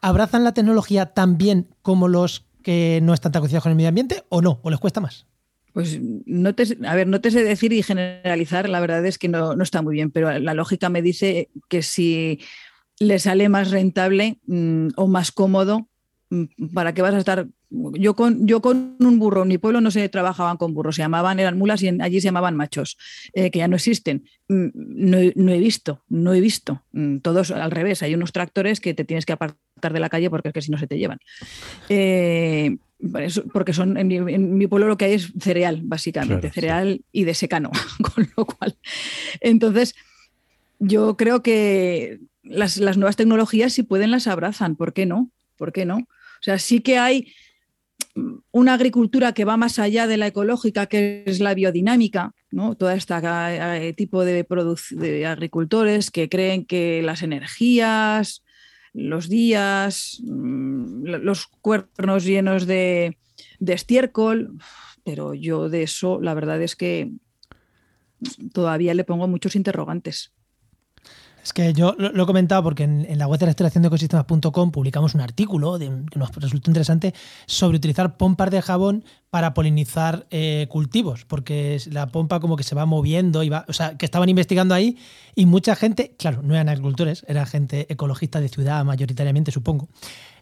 [0.03, 3.89] abrazan la tecnología tan bien como los que no están tan concienciados con el medio
[3.89, 5.25] ambiente, o no, o les cuesta más.
[5.73, 9.29] Pues no te, a ver, no te sé decir y generalizar, la verdad es que
[9.29, 12.39] no, no está muy bien, pero la lógica me dice que si
[12.99, 15.89] le sale más rentable mm, o más cómodo,
[16.73, 19.91] ¿para qué vas a estar yo con, yo con un burro, en mi pueblo no
[19.91, 22.99] se trabajaban con burros, se llamaban, eran mulas y allí se llamaban machos,
[23.33, 24.25] eh, que ya no existen.
[24.49, 26.83] Mm, no, he visto, no he visto.
[26.93, 30.29] Mm, todos al revés, hay unos tractores que te tienes que apartar de la calle
[30.31, 31.19] porque es que si no se te llevan.
[31.89, 32.77] Eh,
[33.53, 37.71] porque son en mi, pueblo lo que hay es cereal, básicamente, cereal y de secano,
[38.15, 38.77] con lo cual.
[39.41, 39.95] Entonces,
[40.79, 44.77] yo creo que las, las nuevas tecnologías, si pueden, las abrazan.
[44.77, 45.31] ¿Por qué no?
[45.57, 46.07] ¿Por qué no?
[46.43, 47.33] O sea, sí que hay
[48.51, 52.75] una agricultura que va más allá de la ecológica, que es la biodinámica, ¿no?
[52.75, 53.15] Todo este
[53.97, 58.43] tipo de, agricultores que creen que las energías,
[58.93, 63.17] los días, mm, los cuernos llenos de
[63.61, 64.59] estiércol,
[65.05, 67.13] pero yo de eso la verdad es que
[68.53, 70.33] todavía le pongo muchos interrogantes.
[71.43, 75.15] Es que yo lo, he comentado porque en, la web de restauración de ecosistemas.com publicamos
[75.15, 77.15] un artículo que nos resultó interesante
[77.47, 82.75] sobre utilizar pompas de jabón para polinizar eh, cultivos, porque la pompa como que se
[82.75, 84.99] va moviendo, y va, o sea, que estaban investigando ahí
[85.35, 89.89] y mucha gente, claro, no eran agricultores, era gente ecologista de ciudad mayoritariamente, supongo,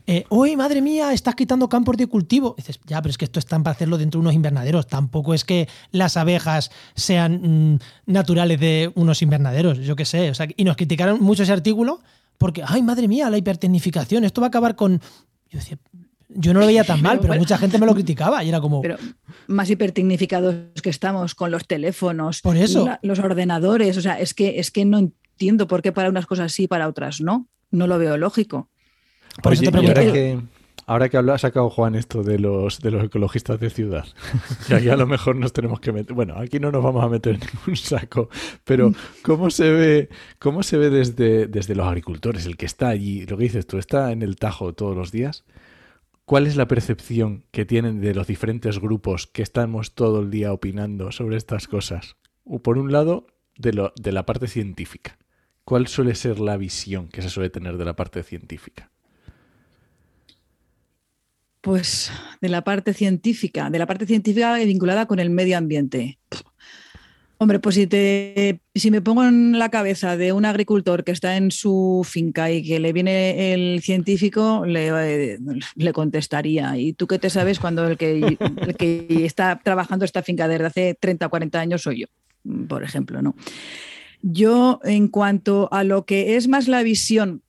[0.07, 2.55] eh, uy, madre mía, estás quitando campos de cultivo.
[2.57, 4.87] dices, ya, pero es que esto están para hacerlo dentro de unos invernaderos.
[4.87, 10.31] Tampoco es que las abejas sean mm, naturales de unos invernaderos, yo qué sé.
[10.31, 12.01] O sea, y nos criticaron mucho ese artículo
[12.39, 15.01] porque, ay, madre mía, la hipertecnificación, esto va a acabar con.
[15.51, 15.79] Yo decía,
[16.31, 18.81] yo no lo veía tan mal, pero, mucha gente me lo criticaba y era como.
[18.81, 18.97] Pero
[19.47, 22.89] más hipertecnificados que estamos con los teléfonos, por eso.
[23.03, 23.99] los ordenadores.
[23.99, 26.89] O sea, es que, es que no entiendo por qué para unas cosas sí, para
[26.89, 27.47] otras no.
[27.71, 28.71] No lo veo lógico.
[29.43, 30.01] Por eso te pregunto.
[30.01, 30.41] Ahora que,
[30.87, 34.07] ahora que ha sacado Juan esto de los, de los ecologistas de ciudad,
[34.69, 36.15] y aquí a lo mejor nos tenemos que meter.
[36.15, 38.29] Bueno, aquí no nos vamos a meter en ningún saco,
[38.65, 43.27] pero ¿cómo se ve, cómo se ve desde, desde los agricultores, el que está allí,
[43.27, 45.45] lo que dices tú, está en el Tajo todos los días?
[46.25, 50.53] ¿Cuál es la percepción que tienen de los diferentes grupos que estamos todo el día
[50.53, 52.17] opinando sobre estas cosas?
[52.63, 53.27] Por un lado,
[53.61, 55.19] de, lo, de la parte científica.
[55.65, 58.91] ¿Cuál suele ser la visión que se suele tener de la parte científica?
[61.61, 66.19] Pues de la parte científica, de la parte científica vinculada con el medio ambiente.
[67.43, 71.39] Hombre, pues si, te, si me pongo en la cabeza de un agricultor que está
[71.39, 75.39] en su finca y que le viene el científico, le,
[75.75, 76.77] le contestaría.
[76.77, 80.67] ¿Y tú qué te sabes cuando el que, el que está trabajando esta finca desde
[80.67, 82.07] hace 30 o 40 años soy yo,
[82.69, 83.23] por ejemplo?
[83.23, 83.35] ¿no?
[84.21, 87.43] Yo, en cuanto a lo que es más la visión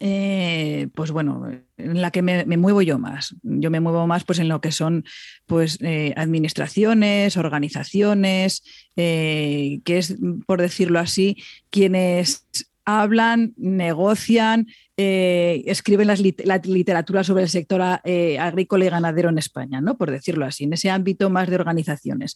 [0.00, 3.34] eh, pues bueno, en la que me, muevo yo más.
[3.42, 5.04] Yo me muevo más pues en lo que son
[5.46, 8.62] pues eh, administraciones, organizaciones,
[8.96, 11.36] eh, que es, por decirlo así,
[11.70, 12.46] quienes
[12.84, 19.96] hablan, negocian, escriben la literatura sobre el sector agrícola y ganadero en España, ¿no?
[19.96, 22.34] Por decirlo así, en ese ámbito más de organizaciones.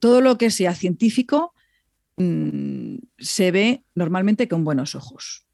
[0.00, 1.54] Todo lo que sea científico
[2.16, 5.44] mm, se ve normalmente con buenos ojos.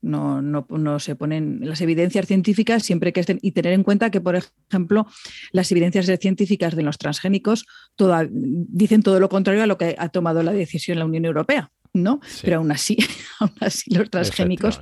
[0.00, 4.10] No, no, no, se ponen las evidencias científicas siempre que estén y tener en cuenta
[4.10, 5.08] que, por ejemplo,
[5.50, 7.66] las evidencias científicas de los transgénicos
[8.30, 12.20] dicen todo lo contrario a lo que ha tomado la decisión la Unión Europea, ¿no?
[12.42, 12.96] Pero aún así,
[13.40, 14.80] aún así los transgénicos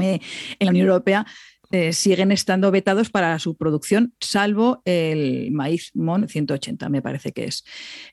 [0.00, 0.20] eh,
[0.58, 1.26] en la Unión Europea
[1.72, 7.46] eh, siguen estando vetados para su producción, salvo el maíz MON 180, me parece que
[7.46, 7.64] es.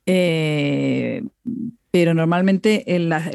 [0.08, 1.22] Eh,
[1.92, 2.84] pero normalmente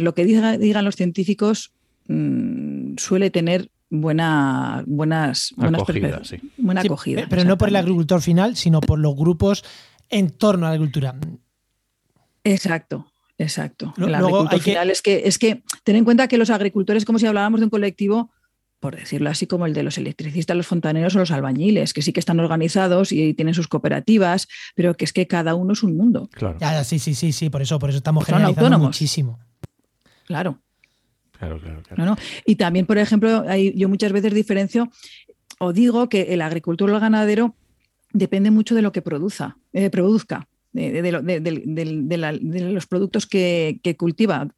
[0.00, 1.75] lo que digan los científicos
[2.08, 6.22] Mm, suele tener buena, buenas, buenas acogida,
[6.56, 7.26] buena acogida.
[7.28, 9.64] Pero no por el agricultor final, sino por los grupos
[10.08, 11.14] en torno a la agricultura.
[12.44, 13.06] Exacto.
[13.38, 13.92] Exacto.
[13.98, 17.26] el agricultor final es que es que ten en cuenta que los agricultores, como si
[17.26, 18.30] hablábamos de un colectivo,
[18.80, 22.12] por decirlo así, como el de los electricistas, los fontaneros o los albañiles, que sí
[22.12, 25.96] que están organizados y tienen sus cooperativas, pero que es que cada uno es un
[25.96, 26.30] mundo.
[26.32, 26.58] Claro.
[26.84, 29.38] sí, sí, sí, sí, por eso, por eso estamos generalizando muchísimo.
[30.24, 30.60] Claro.
[31.38, 33.44] Claro, claro, Y también, por ejemplo,
[33.74, 34.90] yo muchas veces diferencio
[35.58, 37.54] o digo que el agricultor o el ganadero
[38.12, 40.48] depende mucho de lo que produza, eh, produzca.
[40.72, 41.10] De,
[42.70, 44.48] los productos que, cultiva.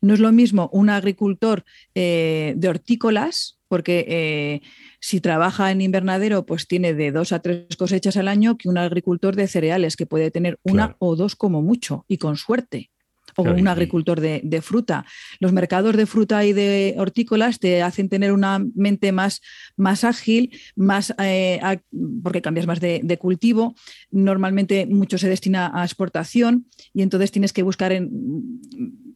[0.00, 4.62] No es lo mismo un agricultor eh, de hortícolas, porque eh,
[5.00, 8.78] si trabaja en invernadero, pues tiene de dos a tres cosechas al año, que un
[8.78, 12.89] agricultor de cereales, que puede tener una o dos como mucho, y con suerte
[13.36, 15.04] o un agricultor de, fruta.
[15.38, 19.40] Los mercados de fruta y de hortícolas te hacen tener una mente más,
[19.76, 21.60] más ágil, más eh,
[22.22, 23.74] porque cambias más de, cultivo.
[24.10, 28.10] Normalmente mucho se destina a exportación y entonces tienes que buscar en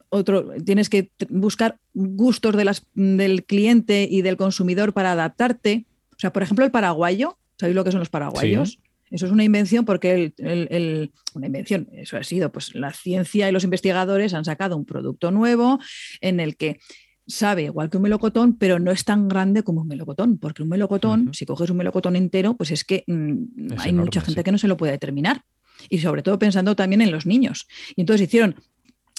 [0.09, 5.87] otro, tienes que buscar gustos de las, del cliente y del consumidor para adaptarte.
[6.12, 8.79] O sea, por ejemplo, el paraguayo, ¿sabéis lo que son los paraguayos?
[9.14, 13.53] Eso es una invención porque el, una invención, eso ha sido, pues la ciencia y
[13.53, 15.79] los investigadores han sacado un producto nuevo
[16.20, 16.81] en el que
[17.24, 20.68] sabe igual que un melocotón, pero no es tan grande como un melocotón, porque un
[20.68, 24.59] melocotón, si coges un melocotón entero, pues es que mm, hay mucha gente que no
[24.59, 25.42] se lo puede determinar.
[25.88, 27.68] Y sobre todo pensando también en los niños.
[27.94, 28.56] Y entonces hicieron,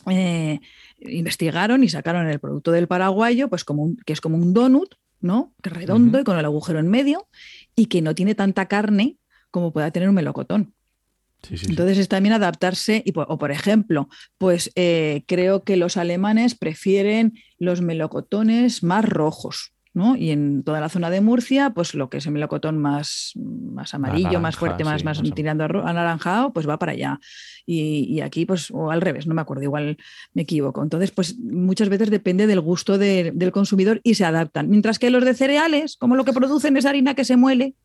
[0.10, 0.60] eh,
[1.00, 5.54] investigaron y sacaron el producto del paraguayo, pues como que es como un donut, ¿no?
[5.64, 7.30] Redondo y con el agujero en medio,
[7.78, 9.20] y que no tiene tanta carne
[9.56, 10.74] como pueda tener un melocotón.
[11.50, 17.36] Entonces es también adaptarse, y, o por ejemplo, pues eh, creo que los alemanes prefieren
[17.58, 20.18] los melocotones más rojos, ¿no?
[20.18, 23.94] Y en toda la zona de Murcia, pues lo que es el melocotón más, más
[23.94, 27.22] amarillo, más fuerte, más, más tirando a anaranjado, pues va para allá.
[27.66, 29.96] Y, aquí, pues, o al revés, no me acuerdo, igual
[30.34, 30.84] me equivoco.
[30.84, 34.70] Entonces, pues muchas veces depende del gusto del consumidor y se adaptan.
[34.70, 37.76] Mientras que los de cereales, como lo que producen es harina que se muele,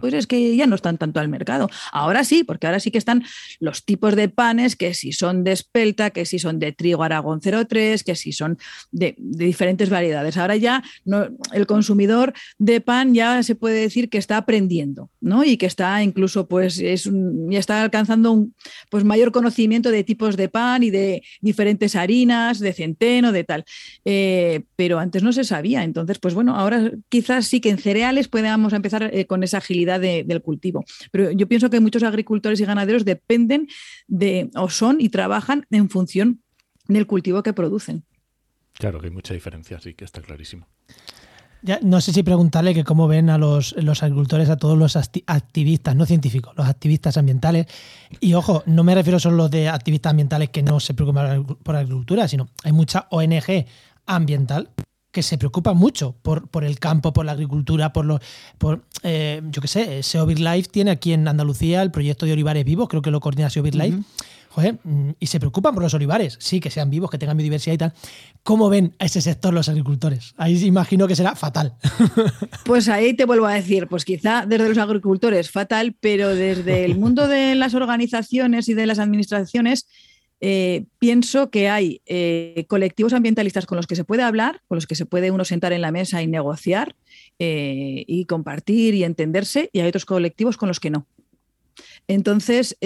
[0.00, 1.68] pues es que ya no están tanto al mercado.
[1.92, 3.24] Ahora sí, porque ahora sí que están
[3.60, 7.40] los tipos de panes, que si son de espelta, que si son de trigo Aragón
[7.40, 8.58] 03, que si son
[8.90, 10.36] de, diferentes variedades.
[10.36, 10.82] Ahora ya
[11.52, 15.44] el consumidor de pan ya se puede decir que está aprendiendo, ¿no?
[15.44, 17.10] Y que está incluso, pues, es
[17.48, 18.54] ya está alcanzando un
[18.90, 23.64] pues, mayor conocimiento de tipos de pan y de diferentes harinas, de centeno, de tal.
[24.04, 25.84] Eh, pero antes no se sabía.
[25.84, 30.00] Entonces, pues bueno, ahora quizás sí que en cereales podamos empezar eh, con esa agilidad
[30.00, 30.84] del cultivo.
[31.10, 33.68] Pero yo pienso que muchos agricultores y ganaderos dependen
[34.06, 36.40] de, o son y trabajan en función
[36.88, 38.04] del cultivo que producen.
[38.74, 40.66] Claro que hay mucha diferencia, sí, que está clarísimo.
[41.62, 45.96] Ya, no sé si preguntarle que cómo ven a los, agricultores, a todos los activistas,
[45.96, 47.66] no científicos, los activistas ambientales.
[48.20, 51.44] Y ojo, no me refiero solo a los de activistas ambientales que no se preocupan
[51.44, 53.66] por la agricultura, sino hay mucha ONG
[54.04, 54.70] ambiental
[55.16, 58.20] que se preocupa mucho por, por el campo, por la agricultura, por los.
[58.58, 62.66] Por, eh, yo qué sé, SEO Life tiene aquí en Andalucía el proyecto de olivares
[62.66, 63.98] vivos, creo que lo coordina SEO Life.
[64.50, 67.74] Joder, mm, y se preocupan por los olivares, sí, que sean vivos, que tengan biodiversidad
[67.74, 67.94] y tal.
[68.42, 70.34] ¿Cómo ven a ese sector los agricultores?
[70.36, 71.76] Ahí imagino que será fatal.
[72.66, 76.98] Pues ahí te vuelvo a decir, pues quizá desde los agricultores fatal, pero desde el
[76.98, 79.86] mundo de las organizaciones y de las administraciones
[80.40, 84.86] eh, pienso que hay eh, colectivos ambientalistas con los que se puede hablar, con los
[84.86, 86.94] que se puede uno sentar en la mesa y negociar
[87.38, 91.06] eh, y compartir y entenderse, y hay otros colectivos con los que no.
[92.08, 92.76] Entonces,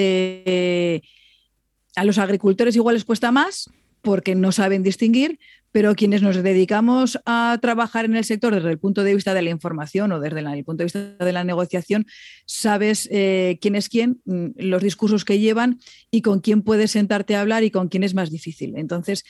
[1.96, 3.70] a los agricultores igual les cuesta más
[4.02, 5.38] porque no saben distinguir,
[5.72, 9.42] pero quienes nos dedicamos a trabajar en el sector desde el punto de vista de
[9.42, 12.06] la información o desde el punto de vista de la negociación,
[12.46, 15.78] sabes eh, quién es quién, mm, los discursos que llevan
[16.10, 18.74] y con quién puedes sentarte a hablar y con quién es más difícil.
[18.76, 19.24] Entonces,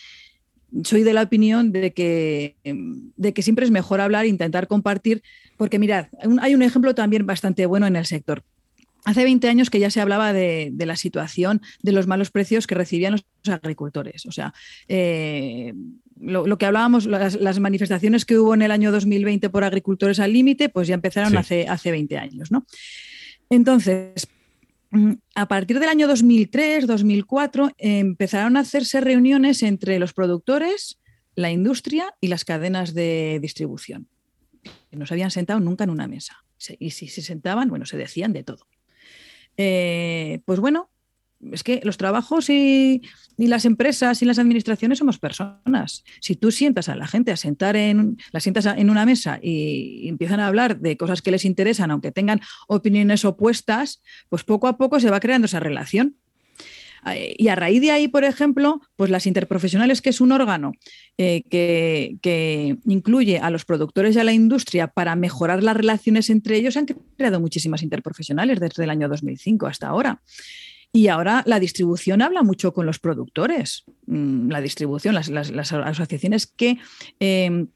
[0.84, 4.66] soy de la opinión de que, em, de que siempre es mejor hablar e intentar
[4.66, 5.22] compartir,
[5.56, 6.06] porque mirad,
[6.40, 8.44] hay un ejemplo también bastante bueno en el sector.
[9.04, 12.74] Hace 20 años que ya se hablaba de, la situación de los malos precios que
[12.74, 14.26] recibían los agricultores.
[14.26, 14.52] O sea,
[14.88, 15.72] eh,
[16.20, 20.68] lo, que hablábamos, las, manifestaciones que hubo en el año 2020 por agricultores al límite,
[20.68, 22.50] pues ya empezaron hace, hace 20 años.
[22.50, 22.66] ¿no?
[23.48, 24.28] Entonces,
[24.90, 30.98] mm, a partir del año 2003, 2004, empezaron a hacerse reuniones entre los productores,
[31.34, 34.08] la industria y las cadenas de distribución.
[34.92, 36.44] No se habían sentado nunca en una mesa.
[36.78, 38.66] Y si se sentaban, bueno, se decían de todo.
[39.56, 40.90] Eh, pues bueno,
[41.52, 43.02] es que los trabajos y,
[43.36, 46.04] las empresas y las administraciones somos personas.
[46.20, 50.08] Si tú sientas a la gente a sentar en, la sientas en una mesa y,
[50.08, 54.76] empiezan a hablar de cosas que les interesan, aunque tengan opiniones opuestas, pues poco a
[54.76, 56.16] poco se va creando esa relación.
[57.06, 60.72] Eh, y a raíz de ahí, por ejemplo, pues las interprofesionales, que es un órgano
[61.16, 66.56] eh, que, incluye a los productores y a la industria para mejorar las relaciones entre
[66.56, 66.86] ellos, han
[67.16, 70.20] creado muchísimas interprofesionales desde el año 2005 hasta ahora.
[70.92, 73.84] Y ahora la distribución habla mucho con los productores.
[74.06, 75.28] Mm, la distribución, las,
[75.72, 76.78] asociaciones que
[77.20, 77.66] eh,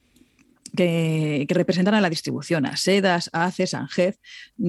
[0.74, 4.14] que, representan a la distribución, a Sedas, a ACES, a ANGED,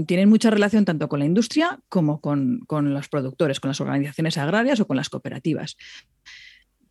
[0.05, 4.79] tienen mucha relación tanto con la industria como con, los productores, con las organizaciones agrarias
[4.79, 5.77] o con las cooperativas.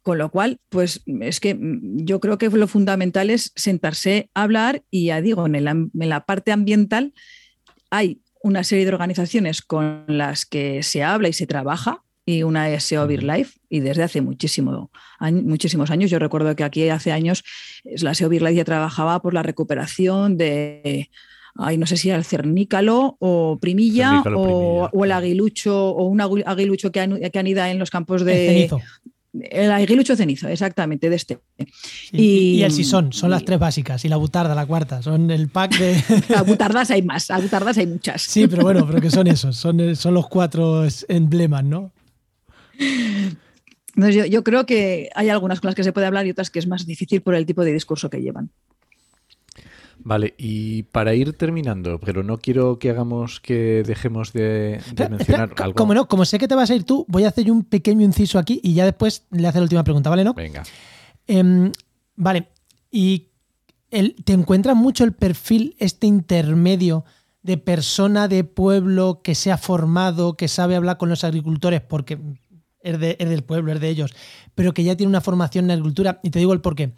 [0.02, 4.82] Con lo cual, pues es que yo creo que lo fundamental es sentarse a hablar
[4.90, 7.14] y ya digo, en, en la parte ambiental
[7.90, 12.68] hay una serie de organizaciones con las que se habla y se trabaja y una
[12.68, 16.10] es SEO Life y desde hace muchísimo, muchísimos años.
[16.10, 17.42] Yo recuerdo que aquí hace años
[17.84, 21.08] la SEO Life ya trabajaba por la recuperación de,
[21.54, 26.92] ay, no sé si era el cernícalo o primilla, o, el aguilucho o un aguilucho
[26.92, 28.70] que, que anida en los campos de...
[29.40, 31.38] El aguilucho cenizo, exactamente, de este.
[32.12, 34.04] y, el sisón, son las tres básicas.
[34.04, 36.04] Y la butarda, la cuarta, son el pack de.
[36.36, 38.22] A butardas hay más, a butardas hay muchas.
[38.22, 41.92] Sí, pero bueno, pero que son esos, son, son los cuatro emblemas, ¿no?
[43.96, 46.66] yo, creo que hay algunas con las que se puede hablar y otras que es
[46.66, 48.50] más difícil por el tipo de discurso que llevan.
[50.04, 54.80] Vale, y para ir terminando, pero no quiero que hagamos que dejemos de,
[55.10, 55.74] mencionar algo.
[55.74, 58.04] Como no, como sé que te vas a ir tú, voy a hacer un pequeño
[58.04, 60.22] inciso aquí y ya después le hace la última pregunta, ¿vale?
[60.22, 60.34] ¿No?
[60.34, 60.62] Venga.
[61.26, 61.72] Em,
[62.16, 62.48] vale,
[62.90, 63.28] y
[63.88, 67.06] ¿te encuentras mucho el perfil, este intermedio
[67.42, 72.18] de persona de pueblo que se ha formado, que sabe hablar con los agricultores, porque
[72.84, 74.14] es, del pueblo, es de ellos,
[74.54, 76.20] pero que ya tiene una formación en agricultura.
[76.22, 76.92] Y te digo el porqué.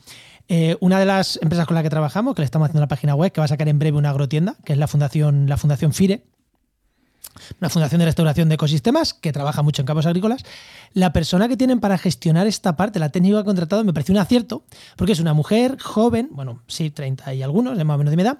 [0.48, 3.14] Eh, una de las empresas con las que trabajamos, que le estamos haciendo la página
[3.14, 5.92] web, que va a sacar en breve una agrotienda, que es la Fundación, la Fundación
[5.92, 6.22] FIRE,
[7.60, 10.42] una fundación de restauración de ecosistemas que trabaja mucho en campos agrícolas.
[10.94, 14.12] La persona que tienen para gestionar esta parte, la técnica que ha contratado, me parece
[14.12, 14.64] un acierto,
[14.96, 18.16] porque es una mujer joven, bueno, sí, 30 y algunos, de más o menos de
[18.16, 18.38] mi edad,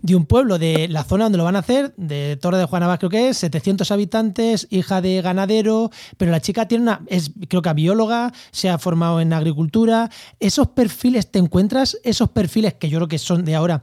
[0.00, 2.98] de un pueblo de la zona donde lo van a hacer, de Torre de Juanabas
[2.98, 7.62] creo que es, 700 habitantes, hija de ganadero, pero la chica tiene una, es creo
[7.62, 10.10] que bióloga, se ha formado en agricultura.
[10.38, 13.82] Esos perfiles, ¿te encuentras esos perfiles que yo creo que son de ahora?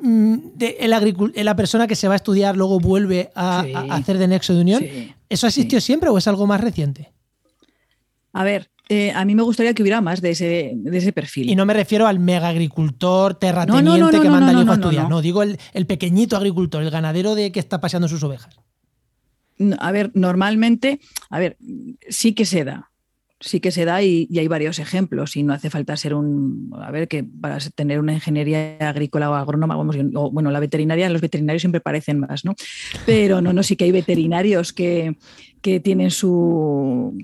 [0.00, 4.28] Mm, de el la persona que se va a estudiar luego vuelve a, hacer de
[4.28, 4.84] nexo de unión.
[5.28, 7.12] ¿Eso ha existido siempre o es algo más reciente?
[8.32, 11.50] A ver, eh, a mí me gustaría que hubiera más de ese, de ese perfil.
[11.50, 15.08] Y no me refiero al mega agricultor terrateniente que manda al hijo a estudiar.
[15.08, 18.56] No, digo el, pequeñito agricultor, el ganadero de que está paseando sus ovejas.
[19.78, 21.56] A ver, normalmente, a ver,
[22.08, 22.90] sí que se da.
[23.38, 26.90] Sí que se da y, hay varios ejemplos y no hace falta ser un, a
[26.90, 31.20] ver, que para tener una ingeniería agrícola o agrónoma, vamos, o, bueno, la veterinaria, los
[31.20, 32.54] veterinarios siempre parecen más, ¿no?
[33.04, 35.16] Pero no, no, sí que hay veterinarios que,
[35.60, 37.18] que tienen su,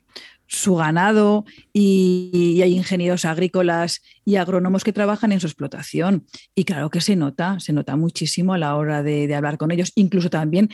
[0.53, 6.27] su ganado y, hay ingenieros agrícolas y agrónomos que trabajan en su explotación.
[6.55, 9.93] Y claro que se nota, se nota muchísimo a la hora de, hablar con ellos.
[9.95, 10.69] Incluso también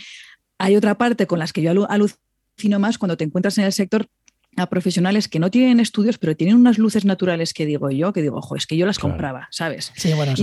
[0.59, 4.09] hay otra parte con las que yo alucino más cuando te encuentras en el sector
[4.57, 8.22] a profesionales que no tienen estudios, pero tienen unas luces naturales que digo yo, que
[8.22, 9.93] digo, ojo, es que yo las compraba, ¿sabes?
[9.95, 10.35] Sí, bueno,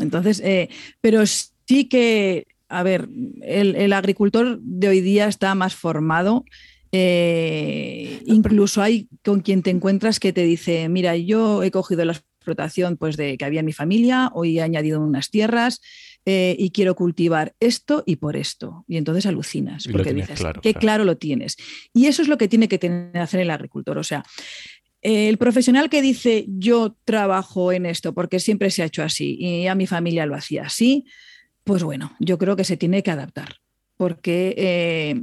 [0.00, 0.68] Entonces, eh,
[1.00, 3.08] pero sí que, a ver,
[3.42, 6.44] el agricultor de hoy día está más formado
[6.96, 12.12] eh, incluso hay con quien te encuentras que te dice, mira, yo he cogido la
[12.12, 15.80] explotación pues, de que había en mi familia, hoy he añadido unas tierras
[16.24, 18.84] eh, y quiero cultivar esto y por esto.
[18.86, 21.04] Y entonces alucinas, porque dices, qué claro.
[21.04, 21.56] lo tienes.
[21.92, 23.98] Y eso es lo que tiene que tener, hacer el agricultor.
[23.98, 24.22] O sea,
[25.02, 29.66] el profesional que dice, yo trabajo en esto porque siempre se ha hecho así y
[29.66, 31.06] a mi familia lo hacía así,
[31.64, 33.56] pues bueno, yo creo que se tiene que adaptar.
[33.96, 35.22] Porque eh,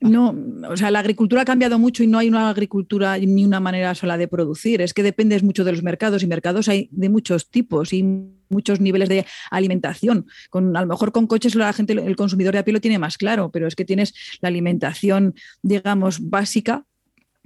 [0.00, 0.34] no,
[0.68, 3.94] o sea, la agricultura ha cambiado mucho y no hay una agricultura ni una manera
[3.96, 4.80] sola de producir.
[4.80, 8.04] Es que dependes mucho de los mercados y mercados hay de muchos tipos y
[8.48, 10.26] muchos niveles de alimentación.
[10.50, 12.98] Con, a lo mejor con coches la gente, el consumidor de a pie lo tiene
[12.98, 16.84] más claro, pero es que tienes la alimentación, digamos, básica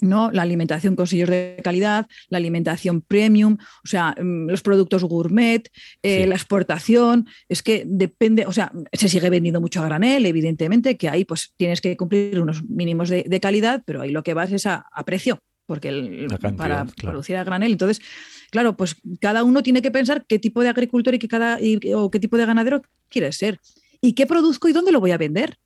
[0.02, 0.30] ¿no?
[0.32, 5.70] La alimentación con sellos de calidad, la alimentación premium, o sea, mm, los productos gourmet,
[6.02, 10.96] eh, la exportación, es que depende, o sea, se sigue vendiendo mucho a granel, evidentemente,
[10.96, 14.52] que ahí pues tienes que cumplir unos mínimos de, calidad, pero ahí lo que vas
[14.52, 16.26] es a, precio, porque
[16.56, 18.04] para producir a granel, entonces,
[18.50, 21.58] claro, pues cada uno tiene que pensar qué tipo de agricultor y qué, cada,
[21.94, 23.58] o qué tipo de ganadero quiere ser.
[24.00, 25.58] ¿Y qué produzco y dónde lo voy a vender?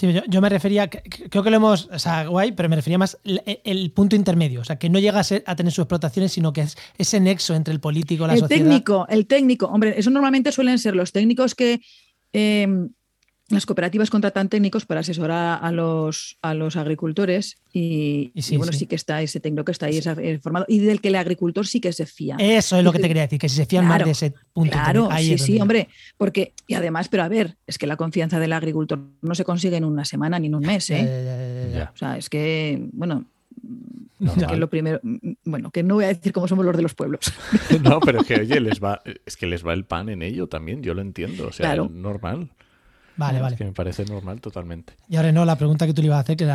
[0.00, 3.90] Yo, me refería, creo que lo hemos, o sea, guay, pero me refería más el,
[3.92, 7.20] punto intermedio, o sea, que no llega a, tener sus explotaciones, sino que es ese
[7.20, 8.62] nexo entre el político, la el sociedad.
[8.62, 11.80] El técnico, el técnico, hombre, eso normalmente suelen ser los técnicos que
[12.32, 12.90] em,
[13.50, 18.86] las cooperativas contratan técnicos para asesorar a los, a los agricultores y, bueno, sí.
[18.86, 20.00] que está ese técnico que está ahí
[20.38, 22.36] formado y del que el agricultor sí que se fía.
[22.38, 24.72] Eso es lo que te quería decir, que si se fían más de ese punto.
[24.72, 25.88] Claro, sí, sí, hombre,
[26.18, 29.76] porque, y además, pero a ver, es que la confianza del agricultor no se consigue
[29.76, 31.88] en una semana ni en un mes, ¿eh?
[31.94, 33.24] o sea, es que, bueno,
[34.48, 35.00] que lo primero,
[35.44, 37.32] bueno, que no voy a decir cómo somos los de los pueblos.
[37.82, 40.48] no, pero es que, oye, les va, es que les va el pan en ello
[40.48, 42.50] también, yo lo entiendo, o sea, es normal.
[43.18, 43.56] Vale, vale.
[43.56, 44.94] que me parece normal totalmente.
[45.08, 46.46] Y ahora no, la pregunta que tú le ibas a hacer, que,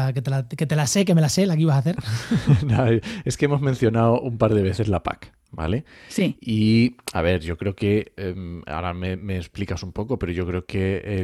[0.66, 1.97] te la, sé, que me la sé, la que ibas a hacer.
[3.26, 5.84] es que hemos mencionado un par de veces la PAC, ¿vale?
[6.07, 6.38] Sí.
[6.39, 10.66] Y, a ver, yo creo que, em, ahora me, explicas un poco, pero yo creo
[10.66, 11.24] que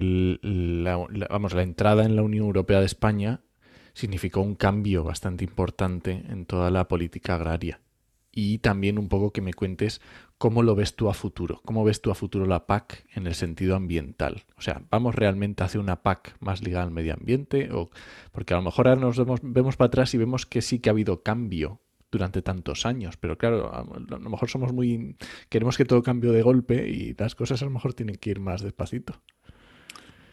[1.29, 3.39] vamos, la entrada en la Unión Europea de España
[3.93, 7.79] significó un cambio bastante importante en toda la política agraria
[8.31, 10.01] y también un poco que me cuentes
[10.39, 13.35] cómo lo ves tú a futuro, cómo ves tú a futuro la PAC en el
[13.35, 14.45] sentido ambiental.
[14.57, 17.69] O sea, ¿vamos realmente hacia una PAC más ligada al medio ambiente?
[17.73, 17.91] O,
[18.31, 20.89] porque a lo mejor ahora nos vemos, vemos para atrás y vemos que sí que
[20.89, 25.17] ha habido cambio durante tantos años, pero claro, a lo mejor somos muy...
[25.49, 28.39] queremos que todo cambie de golpe y las cosas a lo mejor tienen que ir
[28.39, 29.21] más despacito.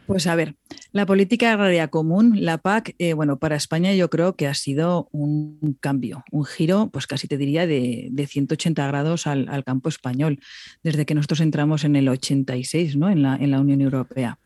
[0.06, 0.54] Pues a ver,
[0.92, 5.08] la política agraria común, la PAC, eh, bueno, para España yo creo que ha sido
[5.12, 10.40] un cambio, un giro, pues casi te diría de, 180 grados al, campo español,
[10.82, 13.10] desde que nosotros entramos en el 86, ¿no?
[13.10, 14.38] En la, en la Unión Europea.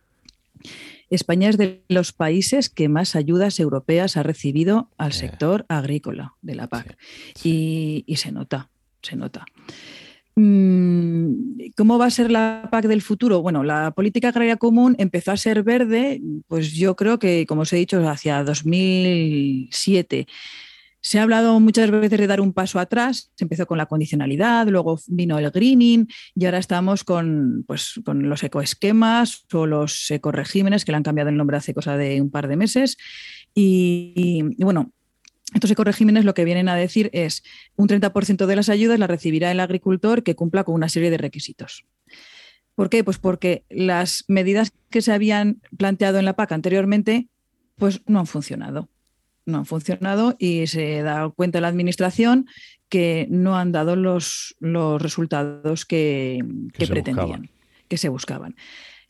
[1.09, 6.55] España es de los países que más ayudas europeas ha recibido al sector agrícola de
[6.55, 6.97] la PAC.
[7.43, 8.71] Y, y se nota,
[9.03, 9.45] se nota.
[10.43, 13.43] Mm, ¿Cómo va a ser la PAC del futuro?
[13.43, 17.73] Bueno, la política agraria común empezó a ser verde, pues yo creo que, como os
[17.75, 20.27] he dicho, hacia 2007.
[21.03, 24.67] Se ha hablado muchas veces de dar un paso atrás, se empezó con la condicionalidad,
[24.69, 30.87] luego vino el greening y ahora estamos con, pues, con los ecoesquemas o los ecoregímenes
[30.87, 32.97] que le han cambiado el nombre hace cosa de un par de meses.
[33.55, 34.93] Y, y bueno,
[35.55, 37.43] estos ecoregímenes lo que vienen a decir es
[37.77, 41.19] un 30% de las ayudas las recibirá el agricultor que cumpla con una serie de
[41.19, 41.85] requisitos.
[42.75, 43.05] ¿Por qué?
[43.05, 47.29] Pues porque las medidas que se habían planteado en la PAC anteriormente
[47.77, 48.89] pues no han funcionado
[49.51, 52.47] no han funcionado y se da cuenta la administración
[52.89, 56.45] que no han dado los, los resultados que,
[56.89, 57.51] pretendían,
[57.89, 58.57] que se buscaban.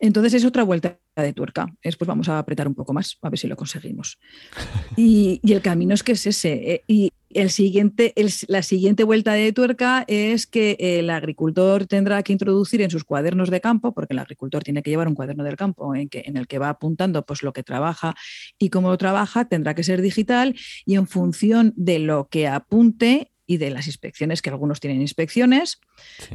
[0.00, 1.72] Entonces es otra vuelta de tuerca.
[1.84, 4.18] Después vamos a apretar un poco más, a ver si lo conseguimos.
[4.96, 6.52] Y, el camino es que es ese.
[6.52, 8.12] Eh, y el siguiente,
[8.48, 13.50] la siguiente vuelta de tuerca es que el agricultor tendrá que introducir en sus cuadernos
[13.50, 16.36] de campo, porque el agricultor tiene que llevar un cuaderno del campo en, que, en
[16.36, 18.14] el que va apuntando pues, lo que trabaja
[18.58, 23.29] y cómo lo trabaja, tendrá que ser digital y en función de lo que apunte
[23.50, 25.80] y de las inspecciones, que algunos tienen inspecciones,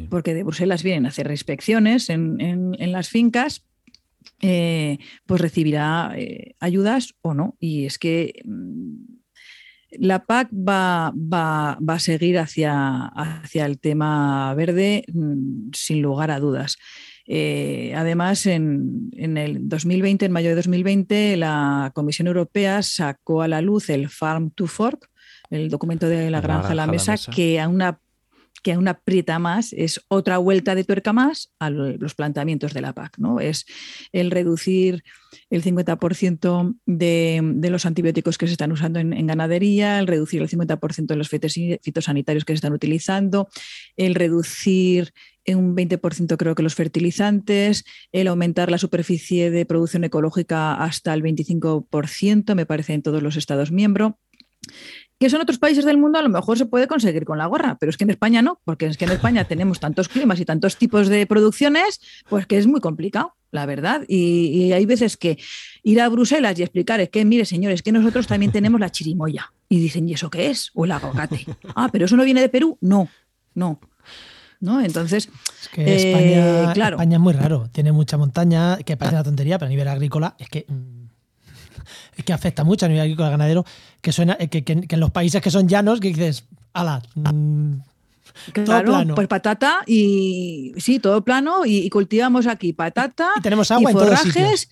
[0.09, 3.63] porque de Bruselas vienen a hacer inspecciones en, las fincas,
[4.41, 7.55] eh, pues recibirá eh, ayudas o no.
[7.57, 8.95] Y es que mm,
[9.91, 16.41] la PAC va, va, a seguir hacia, hacia, el tema verde mm, sin lugar a
[16.41, 16.78] dudas.
[17.28, 23.61] Eh, además, en, el 2020, en mayo de 2020, la Comisión Europea sacó a la
[23.61, 25.09] luz el Farm to Fork,
[25.49, 27.99] el documento de la, granja, a la mesa, que a una
[28.65, 32.93] que aún aprieta más, es otra vuelta de tuerca más a los planteamientos de la
[32.93, 33.19] PAC.
[33.19, 33.39] ¿no?
[33.39, 33.67] Es
[34.11, 35.03] el reducir
[35.51, 41.05] el 50% de, los antibióticos que se están usando en, ganadería, el reducir el 50%
[41.05, 43.49] de los fitosanitarios que se están utilizando,
[43.97, 50.05] el reducir en un 20% creo que los fertilizantes, el aumentar la superficie de producción
[50.05, 54.13] ecológica hasta el 25%, me parece, en todos los Estados miembros
[55.20, 57.78] que son otros países del mundo a lo mejor se puede conseguir con la gorra,
[57.80, 60.45] pero es que en España no, porque es que en España tenemos tantos climas y
[60.45, 64.03] tantos tipos de producciones, pues que es muy complicado, la verdad.
[64.07, 65.38] Y, hay veces que
[65.84, 69.53] ir a Bruselas y explicar es que, mire, señores, que nosotros también tenemos la chirimoya.
[69.70, 70.72] Y dicen, ¿y eso qué es?
[70.74, 71.45] O el aguacate.
[71.76, 72.78] Ah, pero eso no viene de Perú.
[72.82, 73.09] No,
[73.53, 73.80] no.
[74.59, 74.82] ¿No?
[74.82, 75.30] Entonces,
[75.61, 76.95] es que España, eh, claro.
[76.95, 80.36] España es muy raro, tiene mucha montaña, que parece una tontería, pero a nivel agrícola
[80.39, 81.05] es que mm,
[82.24, 83.66] que afecta mucho a nivel agrícola ganadero,
[84.01, 87.74] que suena, eh, que, en los países que son llanos, que dices, ala, mm,
[88.53, 89.16] claro, plano.
[89.16, 94.70] pues patata y sí, todo plano y, cultivamos aquí patata y tenemos agua en forrajes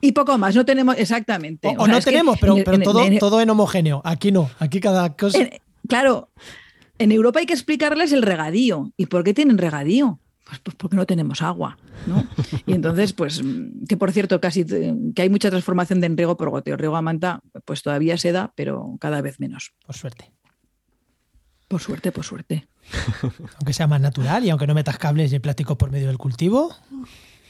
[0.00, 1.74] y poco más, no tenemos exactamente.
[1.78, 4.02] O, no tenemos, pero, todo, en, todo en homogéneo.
[4.04, 5.38] Aquí no, aquí cada cosa.
[5.88, 6.28] claro,
[6.98, 8.92] en Europa hay que explicarles el regadío.
[8.96, 10.18] ¿Y por qué tienen regadío?
[10.46, 11.76] Pues, pues, porque no tenemos agua,
[12.06, 12.24] ¿no?
[12.66, 13.42] Y entonces, pues,
[13.88, 16.76] que por cierto, casi que hay mucha transformación de riego por goteo.
[16.76, 19.72] Riego a manta, pues todavía se da, pero cada vez menos.
[19.84, 20.30] Por suerte.
[21.66, 22.68] Por suerte, por suerte.
[23.56, 26.72] Aunque sea más natural y aunque no metas cables y plástico por medio del cultivo,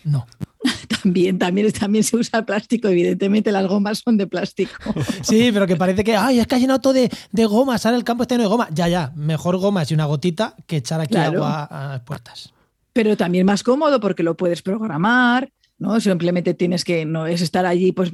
[0.04, 0.26] no.
[1.02, 4.72] También, también, también se usa plástico, evidentemente las gomas son de plástico.
[5.22, 7.98] Sí, pero que parece que, ay, es que ha llenado todo de, de gomas, ahora
[7.98, 8.68] el campo está lleno de goma.
[8.72, 12.55] Ya, ya, mejor gomas y una gotita que echar aquí agua a las puertas
[12.96, 16.00] pero también más cómodo porque lo puedes programar, ¿no?
[16.00, 18.10] Simplemente tienes que, no es estar allí pues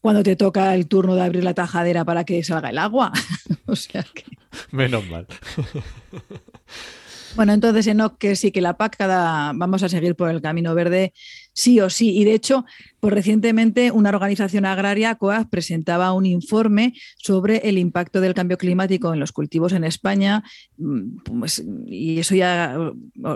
[0.00, 3.10] cuando te toca el turno de abrir la tajadera para que salga el agua.
[3.66, 4.22] o sea que...
[4.70, 5.26] Menos mal.
[7.36, 10.72] Bueno, entonces Enoch, que sí que la PAC cada, vamos a seguir por el camino
[10.72, 11.12] verde
[11.52, 12.16] sí o sí.
[12.16, 12.64] Y de hecho,
[13.00, 19.12] pues recientemente una organización agraria, COAG, presentaba un informe sobre el impacto del cambio climático
[19.12, 20.44] en los cultivos en España.
[20.76, 22.76] Mm, pues, y eso ya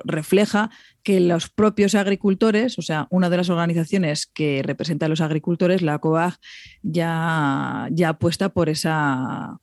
[0.04, 0.70] refleja
[1.02, 5.82] que los propios agricultores, o sea, una de las organizaciones que representa a los agricultores,
[5.82, 6.36] la COAG,
[6.82, 9.58] ya, ya apuesta por esa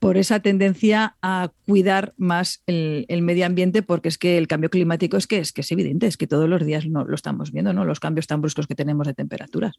[0.00, 5.18] por esa tendencia a cuidar más el, medio ambiente, porque es que el cambio climático
[5.18, 7.74] es que es, que es evidente, es que todos los días no, lo estamos viendo,
[7.74, 7.84] ¿no?
[7.84, 9.74] Los cambios tan bruscos que tenemos de temperaturas.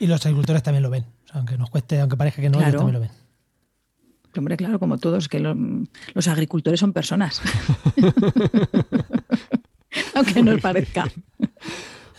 [0.00, 2.94] Y los agricultores también lo ven, aunque nos cueste, aunque parezca que no, ellos también
[2.94, 3.10] lo ven.
[4.36, 7.40] Hombre, claro, como todos, que los agricultores son personas.
[10.14, 11.04] aunque no parezca.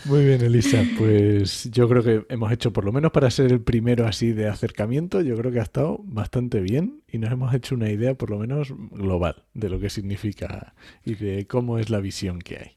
[0.05, 0.83] Muy bien, Elisa.
[0.97, 4.47] Pues yo creo que hemos hecho, por lo menos para ser el primero así de
[4.49, 8.29] acercamiento, yo creo que ha estado bastante bien y nos hemos hecho una idea, por
[8.29, 10.73] lo menos global, de lo que significa
[11.05, 12.71] y de cómo es la visión que hay.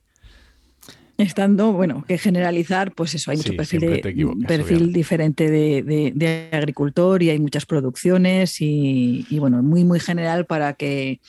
[1.19, 4.03] estando, bueno, que generalizar, pues eso, hay mucho Sí, perfil, de-
[4.47, 9.99] perfil diferente de, de- de agricultor y hay muchas producciones y, y, bueno, muy, muy
[9.99, 11.21] general para que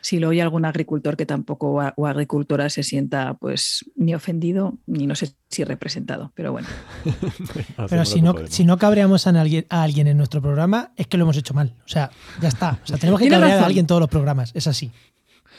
[0.00, 5.06] si lo oye algún agricultor que tampoco o agricultora se sienta pues ni ofendido ni
[5.06, 6.68] no sé si representado, pero bueno.
[7.88, 11.16] Pero si no, si no cabreamos a alguien, a alguien en nuestro programa, es que
[11.16, 11.74] lo hemos hecho mal.
[11.84, 12.78] O sea, ya está.
[12.84, 14.52] O sea, tenemos que cabrear a alguien en todos los programas.
[14.54, 14.92] Es así.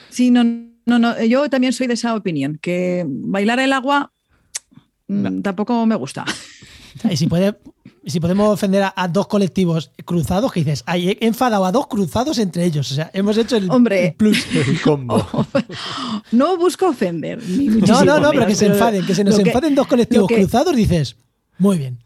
[0.09, 4.11] Sí, no, no, no, yo también soy de esa opinión, que bailar el agua
[5.07, 6.25] mm, tampoco me gusta.
[7.09, 7.55] Y si, puede,
[8.05, 11.87] si podemos ofender a, a dos colectivos cruzados, que dices, "Ay, he enfadado a dos
[11.87, 12.91] cruzados entre ellos.
[12.91, 14.07] O sea, hemos hecho el, Hombre.
[14.07, 14.45] el plus.
[14.53, 15.17] El combo.
[16.31, 17.41] No busco ofender.
[17.47, 20.27] ni No, no, no, pero que se enfaden, que se nos que- enfaden dos colectivos
[20.27, 21.15] que- cruzados, dices,
[21.57, 21.97] muy bien.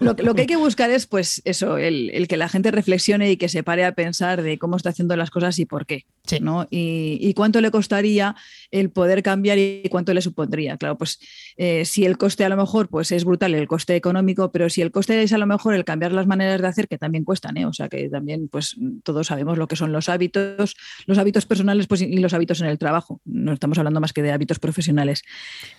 [0.00, 2.70] Lo, que- lo que hay que buscar es, pues, eso, el, el que la gente
[2.70, 5.86] reflexione y que se pare a pensar de cómo está haciendo las cosas y por
[5.86, 6.04] qué.
[6.24, 6.38] Sí.
[6.40, 6.68] ¿no?
[6.70, 8.36] Y, y cuánto le costaría
[8.70, 10.76] el poder cambiar y cuánto le supondría.
[10.76, 11.18] Claro, pues
[11.56, 14.82] eh, si el coste a lo mejor pues es brutal, el coste económico, pero si
[14.82, 17.56] el coste es a lo mejor el cambiar las maneras de hacer, que también cuestan,
[17.56, 17.66] ¿eh?
[17.66, 21.86] o sea que también pues todos sabemos lo que son los hábitos, los hábitos personales
[21.88, 23.20] pues, y los hábitos en el trabajo.
[23.24, 25.22] No estamos hablando más que de hábitos profesionales.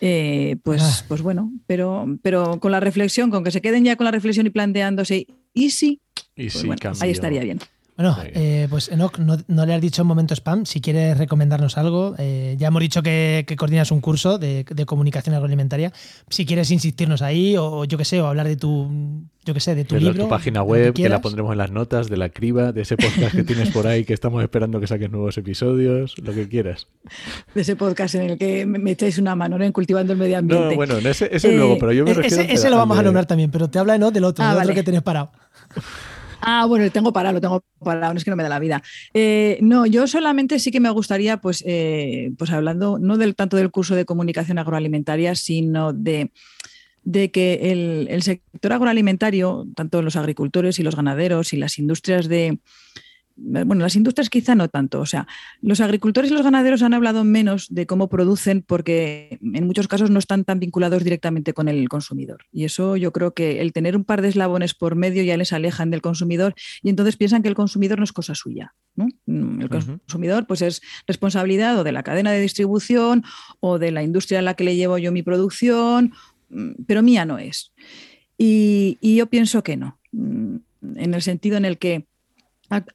[0.02, 1.06] Eh, pues, Ah.
[1.08, 4.46] pues bueno, pero, pero con la reflexión, con que se queden ya con la reflexión
[4.46, 6.02] y planteándose, ¿y si?
[6.36, 7.60] Y Pues bueno, ahí estaría bien.
[7.96, 10.66] Bueno, eh, pues Enoch, no, no le has dicho en momento spam.
[10.66, 14.86] Si quieres recomendarnos algo, eh, ya hemos dicho que, que coordinas un curso de, de
[14.88, 15.94] comunicación agroalimentaria.
[16.28, 18.90] Si quieres insistirnos ahí, o yo qué sé, o hablar de tu,
[19.46, 20.24] yo qué sé, de tu De libro.
[20.24, 23.36] tu página web, que, la pondremos en las notas, de la criba, de ese podcast
[23.36, 26.88] que tienes por ahí, que estamos esperando que saques nuevos episodios, lo que quieras.
[27.54, 29.66] De ese podcast en el que me, echáis una mano ¿no?
[29.66, 30.76] en cultivando el medio No, ambiente.
[30.76, 33.02] bueno, ese, ese Eh, luego, pero yo me E- refiero ese, ese lo vamos a
[33.02, 34.10] de- nombrar también, pero te habla ¿no?
[34.10, 34.74] del otro, Ah, del otro vale.
[34.74, 35.32] que tienes parado.
[36.46, 38.84] Ah, bueno, tengo parado, lo tengo parado, no es que no me da la vida.
[39.14, 43.56] Eh, no, yo solamente sí que me gustaría, pues, eh, pues hablando no del tanto
[43.56, 46.32] del curso de comunicación agroalimentaria, sino de,
[47.04, 52.60] de que el sector agroalimentario, tanto los agricultores y los ganaderos y las industrias de
[53.36, 55.00] bueno, las industrias quizá no tanto.
[55.00, 55.28] O sea,
[55.62, 60.12] los agricultores y los ganaderos han hablado menos de cómo producen porque en muchos casos
[60.12, 62.46] no están tan vinculados directamente con el consumidor.
[62.52, 65.54] Y eso yo creo que el tener un par de eslabones por medio ya les
[65.54, 68.76] alejan del consumidor y entonces piensan que el consumidor no es cosa suya.
[68.96, 69.08] ¿no?
[69.26, 73.24] Mm, El consumidor pues es responsabilidad o de la cadena de distribución
[73.60, 76.14] o de la industria a la que le llevo yo mi producción,
[76.50, 77.74] mm, pero mía no es.
[78.38, 80.56] Y, y yo pienso que no, mm,
[80.96, 82.08] en el sentido en el que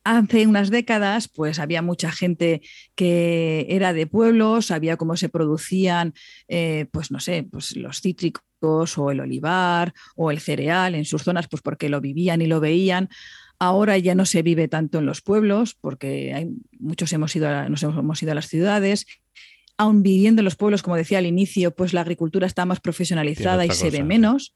[0.05, 2.63] hace unas décadas, pues había mucha gente
[2.95, 6.15] que era de pueblos, sabía cómo se producían,
[6.49, 11.23] eh, pues no sé, pues los cítricos o el olivar o el cereal en sus
[11.23, 13.09] zonas, pues porque lo vivían y lo veían.
[13.59, 16.49] Ahora ya no se vive tanto en los pueblos, porque hay,
[16.79, 19.07] muchos hemos ido a, nos hemos, ido a las ciudades.
[19.77, 23.65] Aún viviendo en los pueblos, como decía al inicio, pues la agricultura está más profesionalizada
[23.67, 24.55] y se ve menos.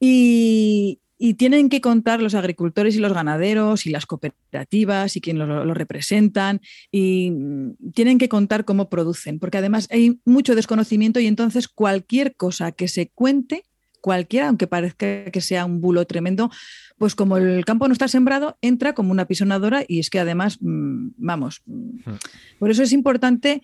[0.00, 5.48] Y, y tienen que contar los agricultores y los ganaderos y las cooperativas y quienes
[5.48, 6.60] lo, lo representan
[6.90, 12.36] y mm, tienen que contar cómo producen, porque además hay mucho desconocimiento y entonces cualquier
[12.36, 13.64] cosa que se cuente,
[14.00, 16.50] cualquiera, aunque parezca que sea un bulo tremendo,
[16.98, 20.58] pues como el campo no está sembrado, entra como una pisonadora y es que además,
[20.60, 22.18] mm, vamos, mm, Hmm.
[22.58, 23.62] por eso es importante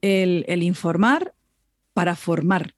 [0.00, 1.34] el, el informar
[1.94, 2.74] para formar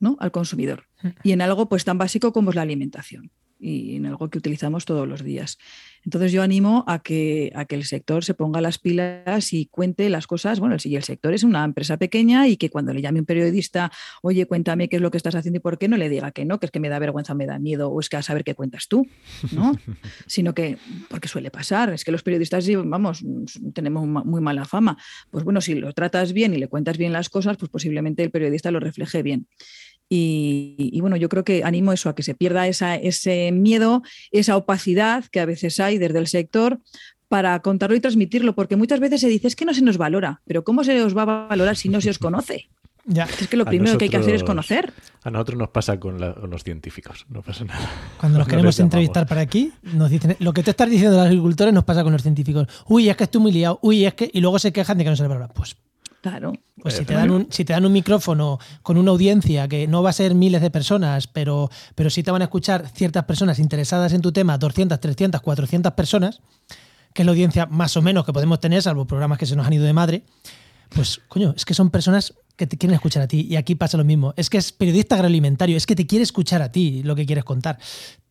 [0.00, 0.16] ¿no?
[0.20, 0.86] al consumidor
[1.22, 4.84] y en algo pues tan básico como es la alimentación y en algo que utilizamos
[4.84, 5.58] todos los días.
[6.04, 10.08] Entonces yo animo a que, a que el sector se ponga las pilas y cuente
[10.08, 10.60] las cosas.
[10.60, 13.90] Bueno, si el sector es una empresa pequeña y que cuando le llame un periodista,
[14.22, 16.44] oye, cuéntame qué es lo que estás haciendo y por qué, no le diga que
[16.44, 18.44] no, que es que me da vergüenza, me da miedo o es que a saber
[18.44, 19.08] qué cuentas tú,
[19.52, 19.76] ¿no?
[20.26, 20.78] Sino que,
[21.08, 23.24] porque suele pasar, es que los periodistas, vamos,
[23.74, 24.96] tenemos muy mala fama.
[25.30, 28.30] Pues bueno, si lo tratas bien y le cuentas bien las cosas, pues posiblemente el
[28.30, 29.48] periodista lo refleje bien.
[30.08, 34.02] Y, y bueno, yo creo que animo eso a que se pierda esa, ese miedo,
[34.30, 36.78] esa opacidad que a veces hay desde el sector
[37.28, 40.42] para contarlo y transmitirlo, porque muchas veces se dice es que no se nos valora,
[40.46, 42.68] pero ¿cómo se os va a valorar si no se os conoce?
[43.08, 43.22] Ya.
[43.40, 44.92] Es que lo primero que hay que hacer es conocer.
[45.22, 47.88] A nosotros nos pasa con, la- con los científicos, no pasa nada.
[48.18, 51.18] Cuando nos No queremos entrevistar para aquí, nos dicen lo que tú estás diciendo de
[51.18, 52.66] los agricultores nos pasa con los científicos.
[52.88, 53.78] Uy, es que estoy muy liado.
[53.82, 54.28] Uy, es que.
[54.32, 55.46] Y luego se quejan de que no se les valora.
[55.46, 55.76] Pues,
[56.30, 56.52] Claro.
[56.82, 59.86] pues si, Eh, te dan un, si te dan un micrófono con una audiencia que
[59.86, 63.24] no va a ser miles de personas, pero, pero sí te van a escuchar ciertas
[63.24, 66.40] personas interesadas en tu tema, 200, 300, 400 personas,
[67.14, 69.66] que es la audiencia más o menos que podemos tener, salvo programas que se nos
[69.66, 70.24] han ido de madre,
[70.90, 73.46] pues coño, es que son personas que te quieren escuchar a ti.
[73.48, 74.32] Y aquí pasa lo mismo.
[74.36, 77.44] Es que es periodista agroalimentario, es que te quiere escuchar a ti lo que quieres
[77.44, 77.78] contar.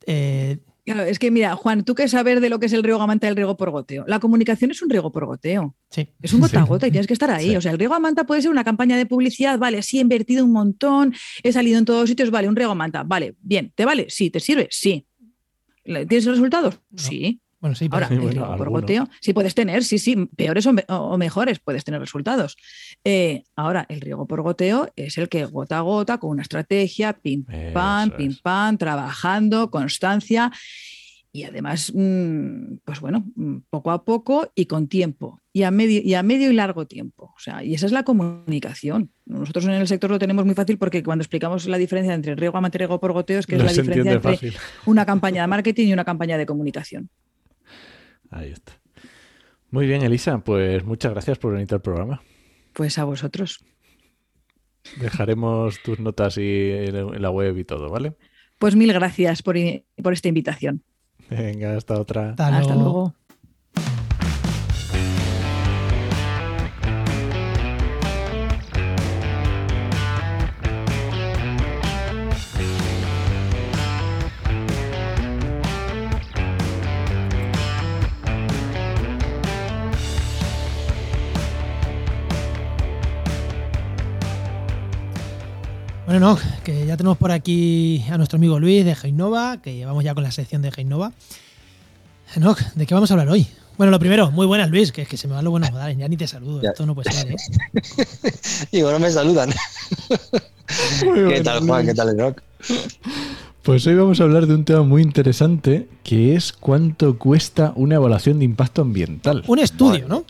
[0.07, 3.01] Eh, Claro, es que mira, Juan, tú qué saber de lo que es el riego
[3.01, 4.05] a manta y el riego por goteo.
[4.07, 5.75] La comunicación es un riego por goteo.
[5.89, 6.07] Sí.
[6.21, 7.49] Es un gota a gota y tienes que estar ahí.
[7.49, 7.55] Sí.
[7.55, 10.01] O sea, el riego a manta puede ser una campaña de publicidad, vale, sí, he
[10.01, 13.71] invertido un montón, he salido en todos sitios, vale, un riego a manta, vale, bien,
[13.75, 14.05] ¿te vale?
[14.09, 14.67] Sí, ¿te sirve?
[14.69, 15.07] Sí.
[15.85, 16.79] ¿Le- ¿Tienes resultados?
[16.91, 17.01] No.
[17.01, 17.41] Sí.
[17.65, 20.67] Bueno, sí, Ahora, Sí, el bueno, riego por goteo, sí puedes tener, sí, sí, peores
[20.67, 22.57] o, me- o mejores puedes tener resultados.
[23.03, 27.13] Eh, ahora, el riego por goteo es el que gota a gota, con una estrategia,
[27.13, 27.43] pim,
[27.73, 30.51] pam, pim, pam, trabajando, constancia
[31.31, 36.01] y además, mm, pues bueno, mm, poco a poco y con tiempo, y a medio
[36.03, 37.33] y, a medio y largo tiempo.
[37.35, 39.11] O sea, y esa es la comunicación.
[39.25, 42.57] Nosotros en el sector lo tenemos muy fácil porque cuando explicamos la diferencia entre riego
[42.57, 44.53] amateur y riego por goteo es que No es la diferencia entre fácil.
[44.85, 47.09] una campaña de marketing y una campaña de comunicación.
[48.31, 48.73] Ahí está.
[49.71, 52.21] Muy bien, Elisa, pues muchas gracias por venir al programa.
[52.73, 53.63] Pues a vosotros.
[54.99, 58.15] Dejaremos tus notas y en la web y todo, ¿vale?
[58.59, 59.55] Pues mil gracias por,
[60.01, 60.83] por esta invitación.
[61.29, 62.29] Venga, hasta otra.
[62.31, 63.15] Hasta Hasta luego.
[86.15, 90.01] Bueno, no, que ya tenemos por aquí a nuestro amigo Luis de Heinova, que llevamos
[90.01, 91.11] ya con la sección de Heinova.
[92.37, 93.45] Enoch, ¿de qué vamos a hablar hoy?
[93.77, 96.07] Bueno, lo primero, muy buenas, Luis, que, que se me van los buenos modales, ya
[96.07, 96.69] ni te saludo, Ya.
[96.69, 97.35] esto no puede ser, ¿eh?
[98.71, 99.49] Y bueno, me saludan.
[101.27, 101.85] ¿Qué tal, Juan?
[101.85, 102.41] ¿Qué tal, Enoch?
[103.61, 107.95] Pues hoy vamos a hablar de un tema muy interesante, que es cuánto cuesta una
[107.95, 109.43] evaluación de impacto ambiental.
[109.47, 110.23] Un estudio, ¿no?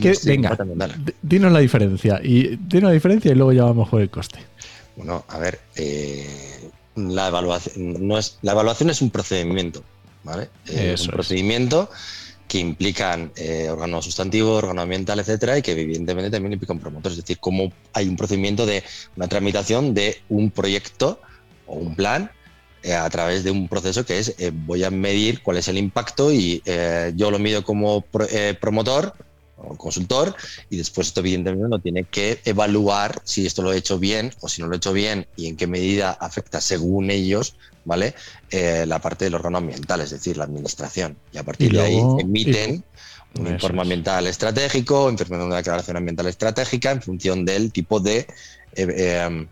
[0.00, 0.56] Que- venga,
[1.22, 4.38] dinos la diferencia y dinos la diferencia y luego ya vamos por el coste.
[4.96, 9.82] Bueno, a ver, eh, la evaluación no es la evaluación es un procedimiento,
[10.24, 10.44] ¿vale?
[10.68, 11.12] Eh, es un es.
[11.14, 11.90] procedimiento
[12.48, 17.16] que implican eh, órgano sustantivo, órgano ambiental, etcétera, y que evidentemente también implican promotores.
[17.16, 18.82] Es decir, cómo hay un procedimiento de
[19.16, 21.18] una tramitación de un proyecto
[21.66, 22.30] o un plan
[22.82, 25.78] eh, a través de un proceso que es eh, voy a medir cuál es el
[25.78, 29.14] impacto y eh, yo lo mido como pro- eh, promotor
[29.62, 30.34] o consultor
[30.68, 34.48] y después esto evidentemente no tiene que evaluar si esto lo he hecho bien o
[34.48, 38.14] si no lo he hecho bien y en qué medida afecta según ellos, ¿vale?
[38.50, 41.20] Eh, la parte del órgano ambiental, es decir, la administración.
[41.30, 42.84] Y a partir Y de ahí emiten
[43.34, 48.26] un informe ambiental estratégico, informe una declaración ambiental estratégica en función del tipo de, eh,
[48.76, 49.46] eh,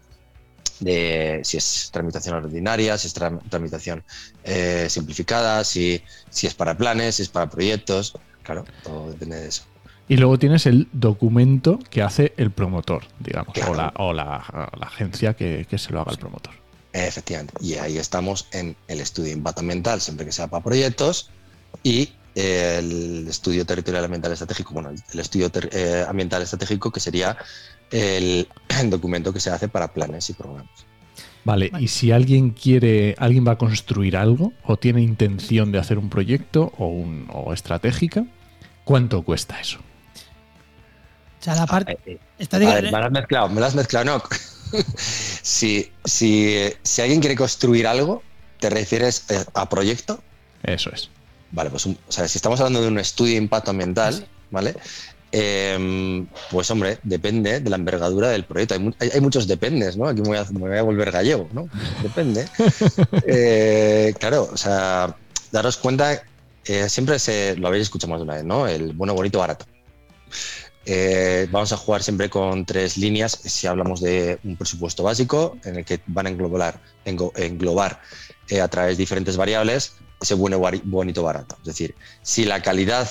[0.80, 4.04] de si es tramitación ordinaria, si es tra- tramitación
[4.42, 8.12] eh, simplificada, si, si es para planes, si es para proyectos.
[8.42, 9.64] Claro, todo depende de eso.
[10.10, 13.72] Y luego tienes el documento que hace el promotor, digamos, Claro.
[13.72, 16.52] o, la, o la- la agencia que, que se lo haga el promotor.
[16.92, 17.54] Efectivamente.
[17.60, 21.30] Y ahí estamos en el estudio de impacto ambiental, siempre que sea para proyectos,
[21.84, 27.36] y eh, el estudio territorial ambiental estratégico, bueno, el estudio eh, ambiental estratégico, que sería
[27.92, 28.48] el,
[28.90, 30.70] documento que se hace para planes y programas.
[31.44, 31.84] Vale, Vale.
[31.84, 36.10] y si alguien quiere, alguien va a construir algo o tiene intención de hacer un
[36.10, 38.26] proyecto o, un, o estratégica,
[38.84, 39.78] ¿cuánto cuesta eso?
[41.40, 41.92] O sea, la parte...
[41.98, 44.22] Ah, eh, eh, Está de- ver, me lo has mezclado, me lo has mezclado, no.
[45.42, 48.22] si, si, si alguien quiere construir algo,
[48.58, 50.22] ¿te refieres eh, a proyecto?
[50.62, 51.08] Eso es.
[51.52, 54.74] Vale, pues un- o sea, si estamos hablando de un estudio de impacto ambiental, ¿vale?
[55.32, 58.74] Em, pues hombre, depende de la envergadura del proyecto.
[58.74, 60.08] Hay, hay- hay muchos dependes, ¿no?
[60.08, 61.68] Aquí me voy a, me voy a volver gallego, ¿no?
[62.02, 62.46] Depende.
[63.26, 65.16] Eh, claro, o sea,
[65.52, 66.22] daros cuenta,
[66.64, 68.66] eh, siempre se, lo habéis escuchado más de una vez, ¿no?
[68.66, 69.66] El bueno, bonito, barato.
[70.86, 75.76] Eh, vamos a jugar siempre con tres líneas si hablamos de un presupuesto básico en
[75.76, 78.00] el que van a englobar,
[78.48, 81.56] eh, a través de diferentes variables ese bueno, bonito, barato.
[81.60, 83.08] Es decir, si la calidad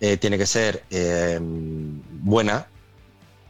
[0.00, 0.84] eh, tiene que ser
[2.22, 2.66] buena,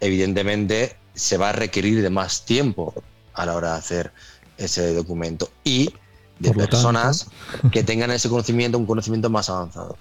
[0.00, 2.94] evidentemente se va a requerir de más tiempo
[3.34, 4.12] a la hora de hacer
[4.58, 5.94] ese documento y
[6.38, 7.26] de personas
[7.72, 9.96] que tengan ese conocimiento, un conocimiento más avanzado.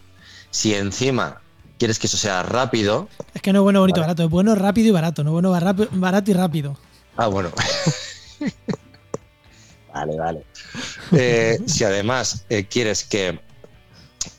[0.51, 1.41] Si encima
[1.77, 4.07] quieres que eso sea rápido, Es que no es bueno, bonito, Vale.
[4.07, 4.23] barato.
[4.23, 5.23] Es bueno, rápido y barato.
[5.23, 6.77] No bueno, barra- barato y rápido.
[7.15, 7.51] Ah, bueno.
[9.93, 10.43] vale, vale.
[11.13, 13.39] Eh, si además eh, quieres que.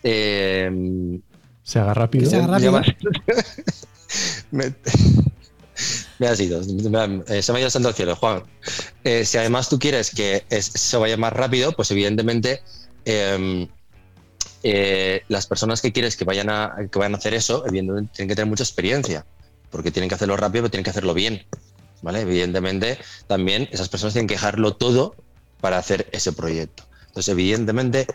[0.03, 1.21] eh,
[1.63, 2.25] Se haga rápido.
[2.25, 2.73] Que se haga rápido.
[4.51, 4.75] me,
[6.19, 6.61] me has ido.
[6.61, 8.43] me se me ha ido el santo al cielo, Juan.
[9.05, 12.63] Eh, si además tú quieres que es- se vaya más rápido, pues evidentemente.
[14.63, 18.27] Eh, las personas que quieres que vayan a que vayan a hacer eso, tienen que
[18.27, 19.25] tener mucha experiencia,
[19.71, 21.47] porque tienen que hacerlo rápido, pero tienen que hacerlo bien.
[22.03, 22.21] ¿vale?
[22.21, 25.15] Evidentemente, también esas personas tienen que dejarlo todo
[25.61, 26.85] para hacer ese proyecto.
[27.09, 28.07] Entonces, evidentemente,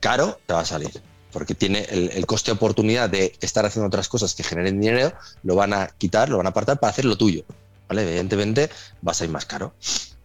[0.00, 0.90] caro te va a salir,
[1.32, 5.54] porque tiene el, coste de oportunidad de estar haciendo otras cosas que generen dinero, lo
[5.54, 7.44] van a quitar, lo van a apartar para hacer lo tuyo.
[7.88, 8.70] Evidentemente
[9.06, 9.74] va a ser más caro.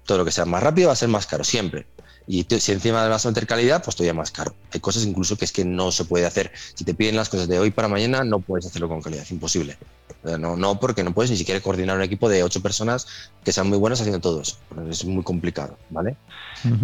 [0.05, 1.88] Todo lo que sea más rápido va a ser más caro, siempre.
[2.28, 4.57] Y te- si encima vas a meter calidad, pues todavía más caro.
[4.71, 6.51] Hay cosas incluso que es que no se puede hacer.
[6.76, 9.32] Si te piden las cosas de hoy para mañana, no puedes hacerlo con calidad, es
[9.32, 9.78] imposible.
[10.23, 13.05] No, no, porque no puedes ni siquiera coordinar un equipo de ocho personas
[13.43, 14.57] que sean muy buenas haciendo todo eso.
[14.89, 16.17] Es muy complicado, ¿vale?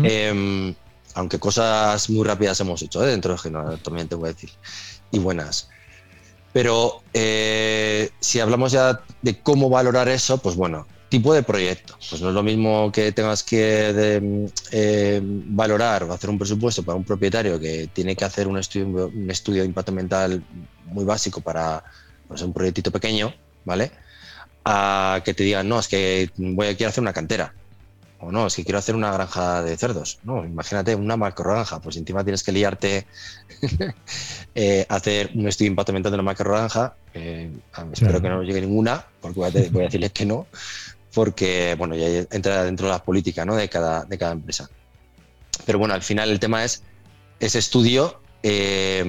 [0.01, 0.75] Eh,
[1.15, 3.07] aunque cosas muy rápidas hemos hecho, ¿eh?
[3.11, 4.51] dentro de Genoa, también te voy a decir.
[5.11, 5.75] Y buenas.
[6.51, 11.95] Pero eh, si hablamos ya de cómo valorar eso, pues bueno, tipo de proyecto.
[12.09, 16.84] Pues no es lo mismo que tengas que de, eh, valorar o hacer un presupuesto
[16.84, 20.41] para un propietario que tiene que hacer un estudio, un estudio de impacto ambiental
[20.86, 21.84] muy básico para
[22.30, 23.34] pues, un proyectito pequeño,
[23.66, 23.91] ¿vale?
[24.64, 27.53] A que te digan, no, es que voy a quiero hacer una cantera.
[28.24, 30.20] O no, es que quiero hacer una granja de cerdos.
[30.24, 31.82] No, imagínate una macro granja.
[31.82, 33.07] Pues encima tienes que liarte
[34.55, 36.93] eh, hacer un estudio de impacto ambiental de una macro granja.
[37.16, 37.51] Eh,
[37.91, 38.22] espero Claro.
[38.22, 40.45] que no nos llegue ninguna, porque voy a, voy a decirles que no,
[41.14, 43.55] porque bueno, ya entra dentro de la política ¿no?
[43.55, 44.70] de, cada, de cada empresa.
[45.66, 46.84] Pero bueno, al final el tema es
[47.39, 48.22] ese estudio.
[48.43, 49.03] eh,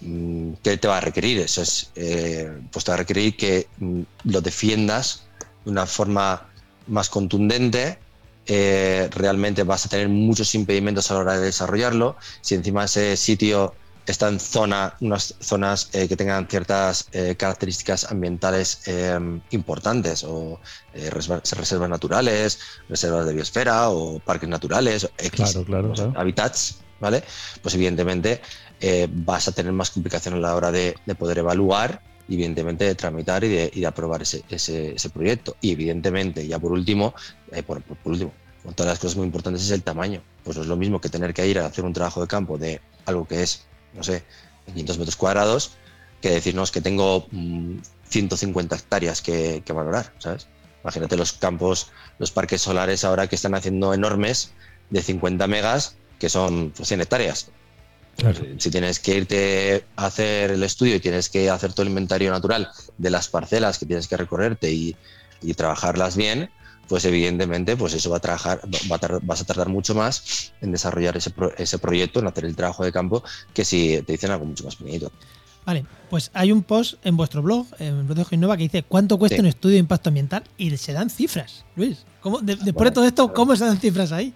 [0.00, 1.38] mm, ¿Qué te va a requerir?
[1.40, 5.26] Eso es, eh, pues te va a requerir que mm, lo defiendas
[5.64, 6.50] de una forma
[6.86, 7.98] más contundente.
[8.46, 12.16] eh, realmente vas a tener muchos impedimentos a la hora de desarrollarlo.
[12.42, 13.74] Si encima ese sitio
[14.12, 19.18] está en zona, unas zonas eh, que tengan ciertas eh, características ambientales eh,
[19.50, 20.60] importantes o
[20.92, 26.12] eh, reservas, reservas naturales, reservas de biosfera o parques naturales, X Claro, claro, claro.
[26.16, 27.22] habitats, ¿vale?
[27.62, 28.40] Pues evidentemente
[29.10, 32.94] vas a tener más complicación a la hora de, de poder evaluar y evidentemente de
[32.94, 35.56] tramitar y de, y de aprobar ese, ese, ese proyecto.
[35.60, 37.14] Y evidentemente, ya por último,
[37.66, 38.34] por, por- por último,
[38.64, 40.22] una de las cosas muy importantes es el tamaño.
[40.42, 42.58] Pues no es lo mismo que tener que ir a hacer un trabajo de campo
[42.58, 44.24] de algo que es, no sé,
[44.66, 45.72] 500 metros cuadrados,
[46.20, 47.78] que decirnos que tengo mm,
[48.08, 50.48] 150 hectáreas que, que valorar, ¿sabes?
[50.82, 54.52] Imagínate los campos, los parques solares ahora que están haciendo enormes
[54.90, 57.48] de 50 megas, que son pues, 100 hectáreas.
[58.16, 58.40] Claro.
[58.58, 62.30] Si tienes que irte a hacer el estudio y tienes que hacer todo el inventario
[62.30, 64.96] natural de las parcelas que tienes que recorrerte y,
[65.42, 66.50] y trabajarlas bien,
[66.88, 68.60] pues evidentemente pues eso va a trabajar,
[68.90, 72.26] va a tardar- vas a tardar mucho más en desarrollar ese, pro- ese proyecto, en
[72.26, 73.22] hacer el trabajo de campo,
[73.52, 75.10] que si te dicen algo mucho más pequeñito.
[75.66, 79.36] Vale, pues hay un post en vuestro blog, en de Innova, que dice cuánto cuesta
[79.36, 79.40] Sí.
[79.40, 81.64] un estudio de impacto ambiental y se dan cifras.
[81.74, 83.32] Luis, ¿cómo, de- después Bueno, de todo esto.
[83.32, 84.34] ¿cómo se dan cifras ahí?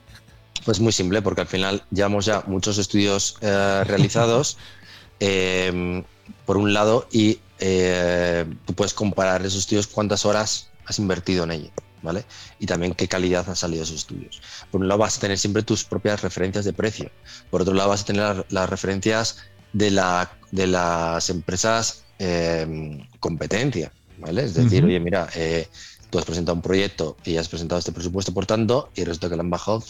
[0.64, 4.56] Pues muy simple, porque al final llevamos ya muchos estudios eh, realizados,
[5.20, 6.02] eh,
[6.46, 11.50] por un lado, y eh, tú puedes comparar esos estudios cuántas horas has invertido en
[11.52, 11.70] ello,
[12.02, 12.24] ¿vale?
[12.58, 14.40] Y también qué calidad han salido esos estudios.
[14.70, 17.10] Por un lado vas a tener siempre tus propias referencias de precio,
[17.50, 19.38] por otro lado vas a tener las, las referencias
[19.72, 24.44] de, la, de las empresas eh, competencia, ¿vale?
[24.44, 25.68] Es decir, oye, mira, eh,
[26.10, 29.36] tú has presentado un proyecto y has presentado este presupuesto, por tanto, y resulta que
[29.36, 29.84] le han bajado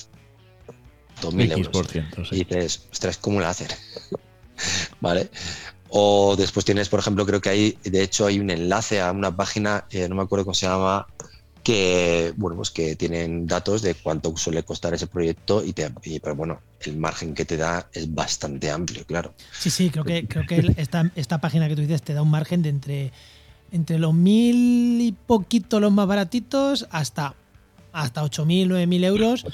[1.23, 2.33] 2.000 X euros.
[2.33, 3.69] Y dices, ostras, ¿cómo lo hacen?
[5.01, 5.31] ¿Vale?
[5.91, 9.35] O después tienes, por ejemplo, creo que hay, de hecho, hay un enlace a una
[9.35, 11.07] página, eh, no me acuerdo cómo se llama,
[11.69, 16.19] que, bueno, pues que tienen datos de cuánto suele costar ese proyecto y, te, y,
[16.19, 19.35] pero bueno, el margen que te da es bastante amplio, claro.
[19.53, 22.31] Sí, sí, creo que, creo que esta, esta página que tú dices te da un
[22.31, 23.13] margen de entre,
[23.71, 27.35] entre los mil y poquito los más baratitos hasta,
[27.93, 29.45] hasta 8.000, 9.000 euros.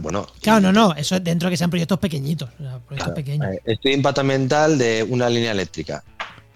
[0.00, 2.50] Bueno, Claro, no, no, eso es dentro de que sean proyectos pequeñitos.
[2.60, 3.14] o sea, proyectos Claro.
[3.14, 3.48] pequeños.
[3.64, 6.04] Eh, impacto ambiental de una línea eléctrica.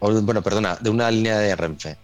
[0.01, 1.97] O, bueno, perdona, de una línea de Renfe.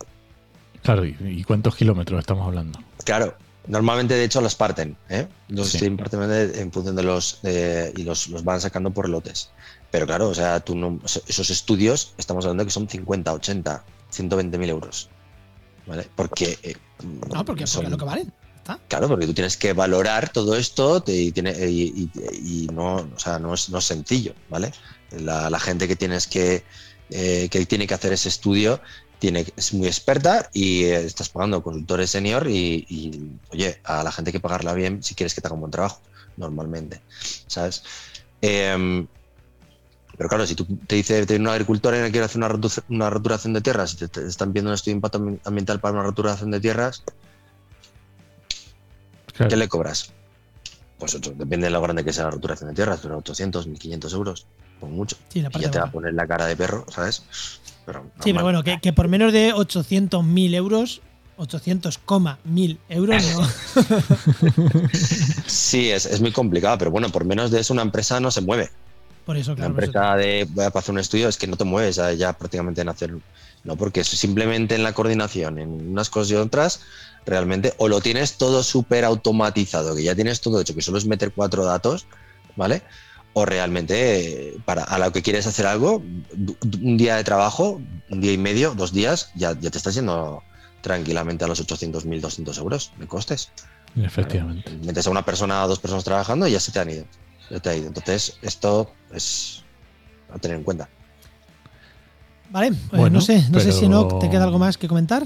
[0.82, 2.78] Claro, ¿y, y cuántos kilómetros estamos hablando?
[3.04, 3.36] Claro,
[3.66, 5.26] normalmente de hecho las parten, ¿eh?
[5.48, 5.84] Los Sí.
[5.84, 9.50] en función de los eh, y los, los van sacando por lotes.
[9.90, 14.58] Pero claro, o sea, tú no, esos estudios estamos hablando que son 50, 80, 120
[14.58, 15.08] mil euros.
[15.86, 16.08] ¿Vale?
[16.16, 16.58] Porque.
[16.62, 16.74] eh,
[17.32, 18.32] No, porque, son- porque lo que valen.
[18.56, 18.80] ¿Está?
[18.88, 22.94] Claro, porque tú tienes que valorar todo esto te- y, tiene, y, y- y no,
[23.14, 24.72] o sea, no, es, no es sencillo, ¿vale?
[25.10, 26.64] La, la gente que tienes que,
[27.10, 28.80] eh, que tiene que hacer ese estudio
[29.24, 34.12] tiene, es muy experta y eh, estás pagando consultores senior y, y, oye, a la
[34.12, 36.02] gente hay que pagarla bien si quieres que te haga un buen trabajo,
[36.36, 37.00] normalmente,
[37.46, 37.82] ¿sabes?
[38.42, 39.06] Em,
[40.18, 42.50] pero claro, si tú te dice te viene un agricultor y le quiere hacer una,
[42.50, 45.40] rotu- una roturación de tierras y te, te están pidiendo un estudio de impacto ambi-
[45.46, 47.02] ambiental para una roturación de tierras,
[49.32, 49.48] Claro.
[49.48, 50.12] ¿Qué le cobras?
[50.98, 54.12] Pues ocho, depende de lo grande que sea la roturación de tierras, pero 800, 1500
[54.12, 54.46] euros,
[54.78, 55.16] por mucho.
[55.30, 57.22] Sí, Y ya te va a poner la cara de perro, ¿sabes?
[57.86, 61.00] Pero Sí, pero bueno, que, que por menos de 800.000 euros
[61.36, 63.48] 800,1000 euros, ¿no?
[65.46, 68.40] Sí, es, es muy complicado, pero bueno, por menos de eso una empresa no se
[68.40, 68.70] mueve.
[69.24, 69.72] Por eso, Una claro.
[69.78, 69.86] eso.
[69.86, 72.82] empresa de voy a hacer un estudio es que no te mueves ya, ya prácticamente
[72.82, 73.14] en hacer.
[73.64, 76.82] No, porque simplemente en la coordinación, en unas cosas y otras,
[77.24, 81.06] realmente, o lo tienes todo súper automatizado, que ya tienes todo hecho, que solo es
[81.06, 82.06] meter cuatro datos,
[82.56, 82.82] ¿vale?
[83.36, 86.02] O realmente, para a lo que quieres hacer algo,
[86.82, 90.42] un día de trabajo, un día y medio, dos días, ya, ya te estás yendo
[90.82, 93.50] tranquilamente a los 800.000, 200 euros de costes.
[93.96, 94.70] Efectivamente.
[94.84, 97.04] Metes a una persona o dos personas trabajando y ya se te han ido.
[97.50, 97.88] Ya te ha ido.
[97.88, 99.62] Entonces, esto es
[100.32, 100.88] a tener en cuenta.
[102.50, 105.24] Vale, pues Bueno, no sé, no sé si no te queda algo más que comentar.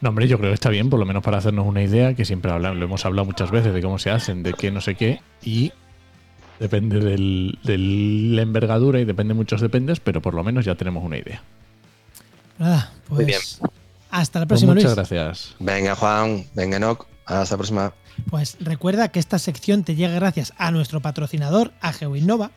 [0.00, 2.24] No, hombre, yo creo que está bien, por lo menos para hacernos una idea, que
[2.24, 4.94] siempre habla- lo hemos hablado muchas veces de cómo se hacen, de qué no sé
[4.94, 5.72] qué, y
[6.60, 10.76] depende del, de la envergadura y depende de muchos dependes, pero por lo menos ya
[10.76, 11.42] tenemos una idea.
[12.58, 13.40] Nada, pues Muy bien.
[14.10, 15.10] hasta la Pues próxima, muchas Luis.
[15.10, 15.54] gracias.
[15.58, 16.44] Venga, Juan.
[16.54, 17.06] Venga, Enoch.
[17.26, 17.92] Hasta la próxima.
[18.28, 22.50] Pues recuerda que esta sección te llega gracias a nuestro patrocinador, a GeoInnova,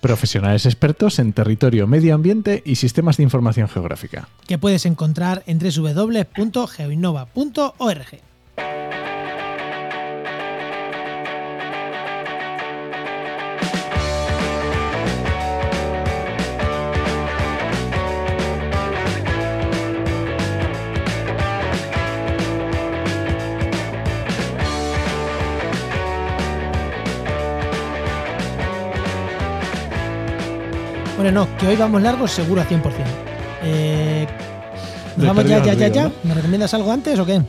[0.00, 4.28] Profesionales expertos en territorio, medio ambiente y sistemas de información geográfica.
[4.46, 8.06] que puedes encontrar en www.geoinnova.org.
[31.34, 32.80] no, que hoy vamos largos seguro a 100%.
[33.64, 34.24] Eh,
[35.16, 36.12] ¿Nos Le vamos ya, ya, ya, ya?
[36.22, 37.42] ¿Me recomiendas algo antes o qué?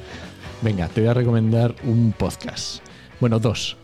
[0.64, 2.80] Venga, te voy a recomendar un podcast.
[3.20, 3.78] Bueno, dos.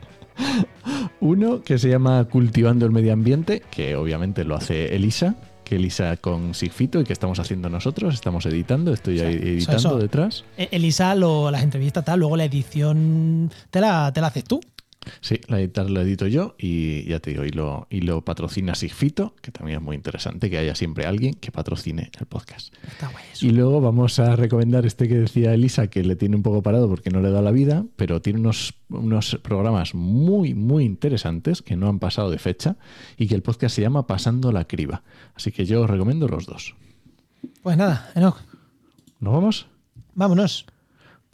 [1.20, 5.34] Uno que se llama Cultivando el Medio Ambiente, que obviamente lo hace Elisa,
[5.64, 9.98] que Elisa con Sigfito y que estamos haciendo nosotros, estamos editando, estoy ahí editando eso.
[9.98, 10.44] detrás.
[10.56, 14.60] Eh, Elisa, lo, las entrevistas, tal, luego la edición te la, te la haces tú.
[15.20, 18.74] Sí, la editar lo edito yo y ya te digo, y lo, y lo patrocina
[18.74, 22.74] Sigfito, que también es muy interesante que haya siempre alguien que patrocine el podcast.
[22.86, 23.46] Está guay eso.
[23.46, 26.88] Y luego vamos a recomendar este que decía Elisa, que le tiene un poco parado
[26.88, 31.76] porque no le da la vida, pero tiene unos, unos programas muy, muy interesantes que
[31.76, 32.76] no han pasado de fecha
[33.16, 35.02] y que el podcast se llama Pasando la Criba.
[35.34, 36.74] Así que yo os recomiendo los dos.
[37.62, 38.38] Pues nada, Enoch,
[39.20, 39.66] ¿Nos vamos?
[40.14, 40.66] vámonos.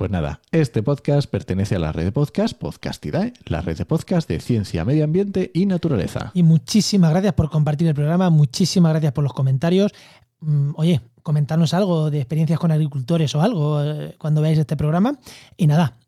[0.01, 4.27] Pues nada, este podcast pertenece a la red de podcast Podcastidae, la red de podcast
[4.31, 6.31] de ciencia, medio ambiente y naturaleza.
[6.33, 9.93] Y muchísimas gracias por compartir el programa, muchísimas gracias por los comentarios.
[10.41, 15.19] Mm, Oye, comentarnos algo de experiencias con agricultores o algo eh, cuando veáis este programa.
[15.59, 15.99] Y nada,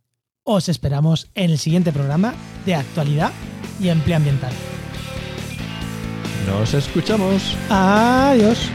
[0.43, 2.33] os esperamos en el siguiente programa
[2.65, 3.31] de actualidad
[3.79, 4.55] y empleo ambiental.
[6.47, 7.59] Nos escuchamos.
[7.69, 8.71] Adiós.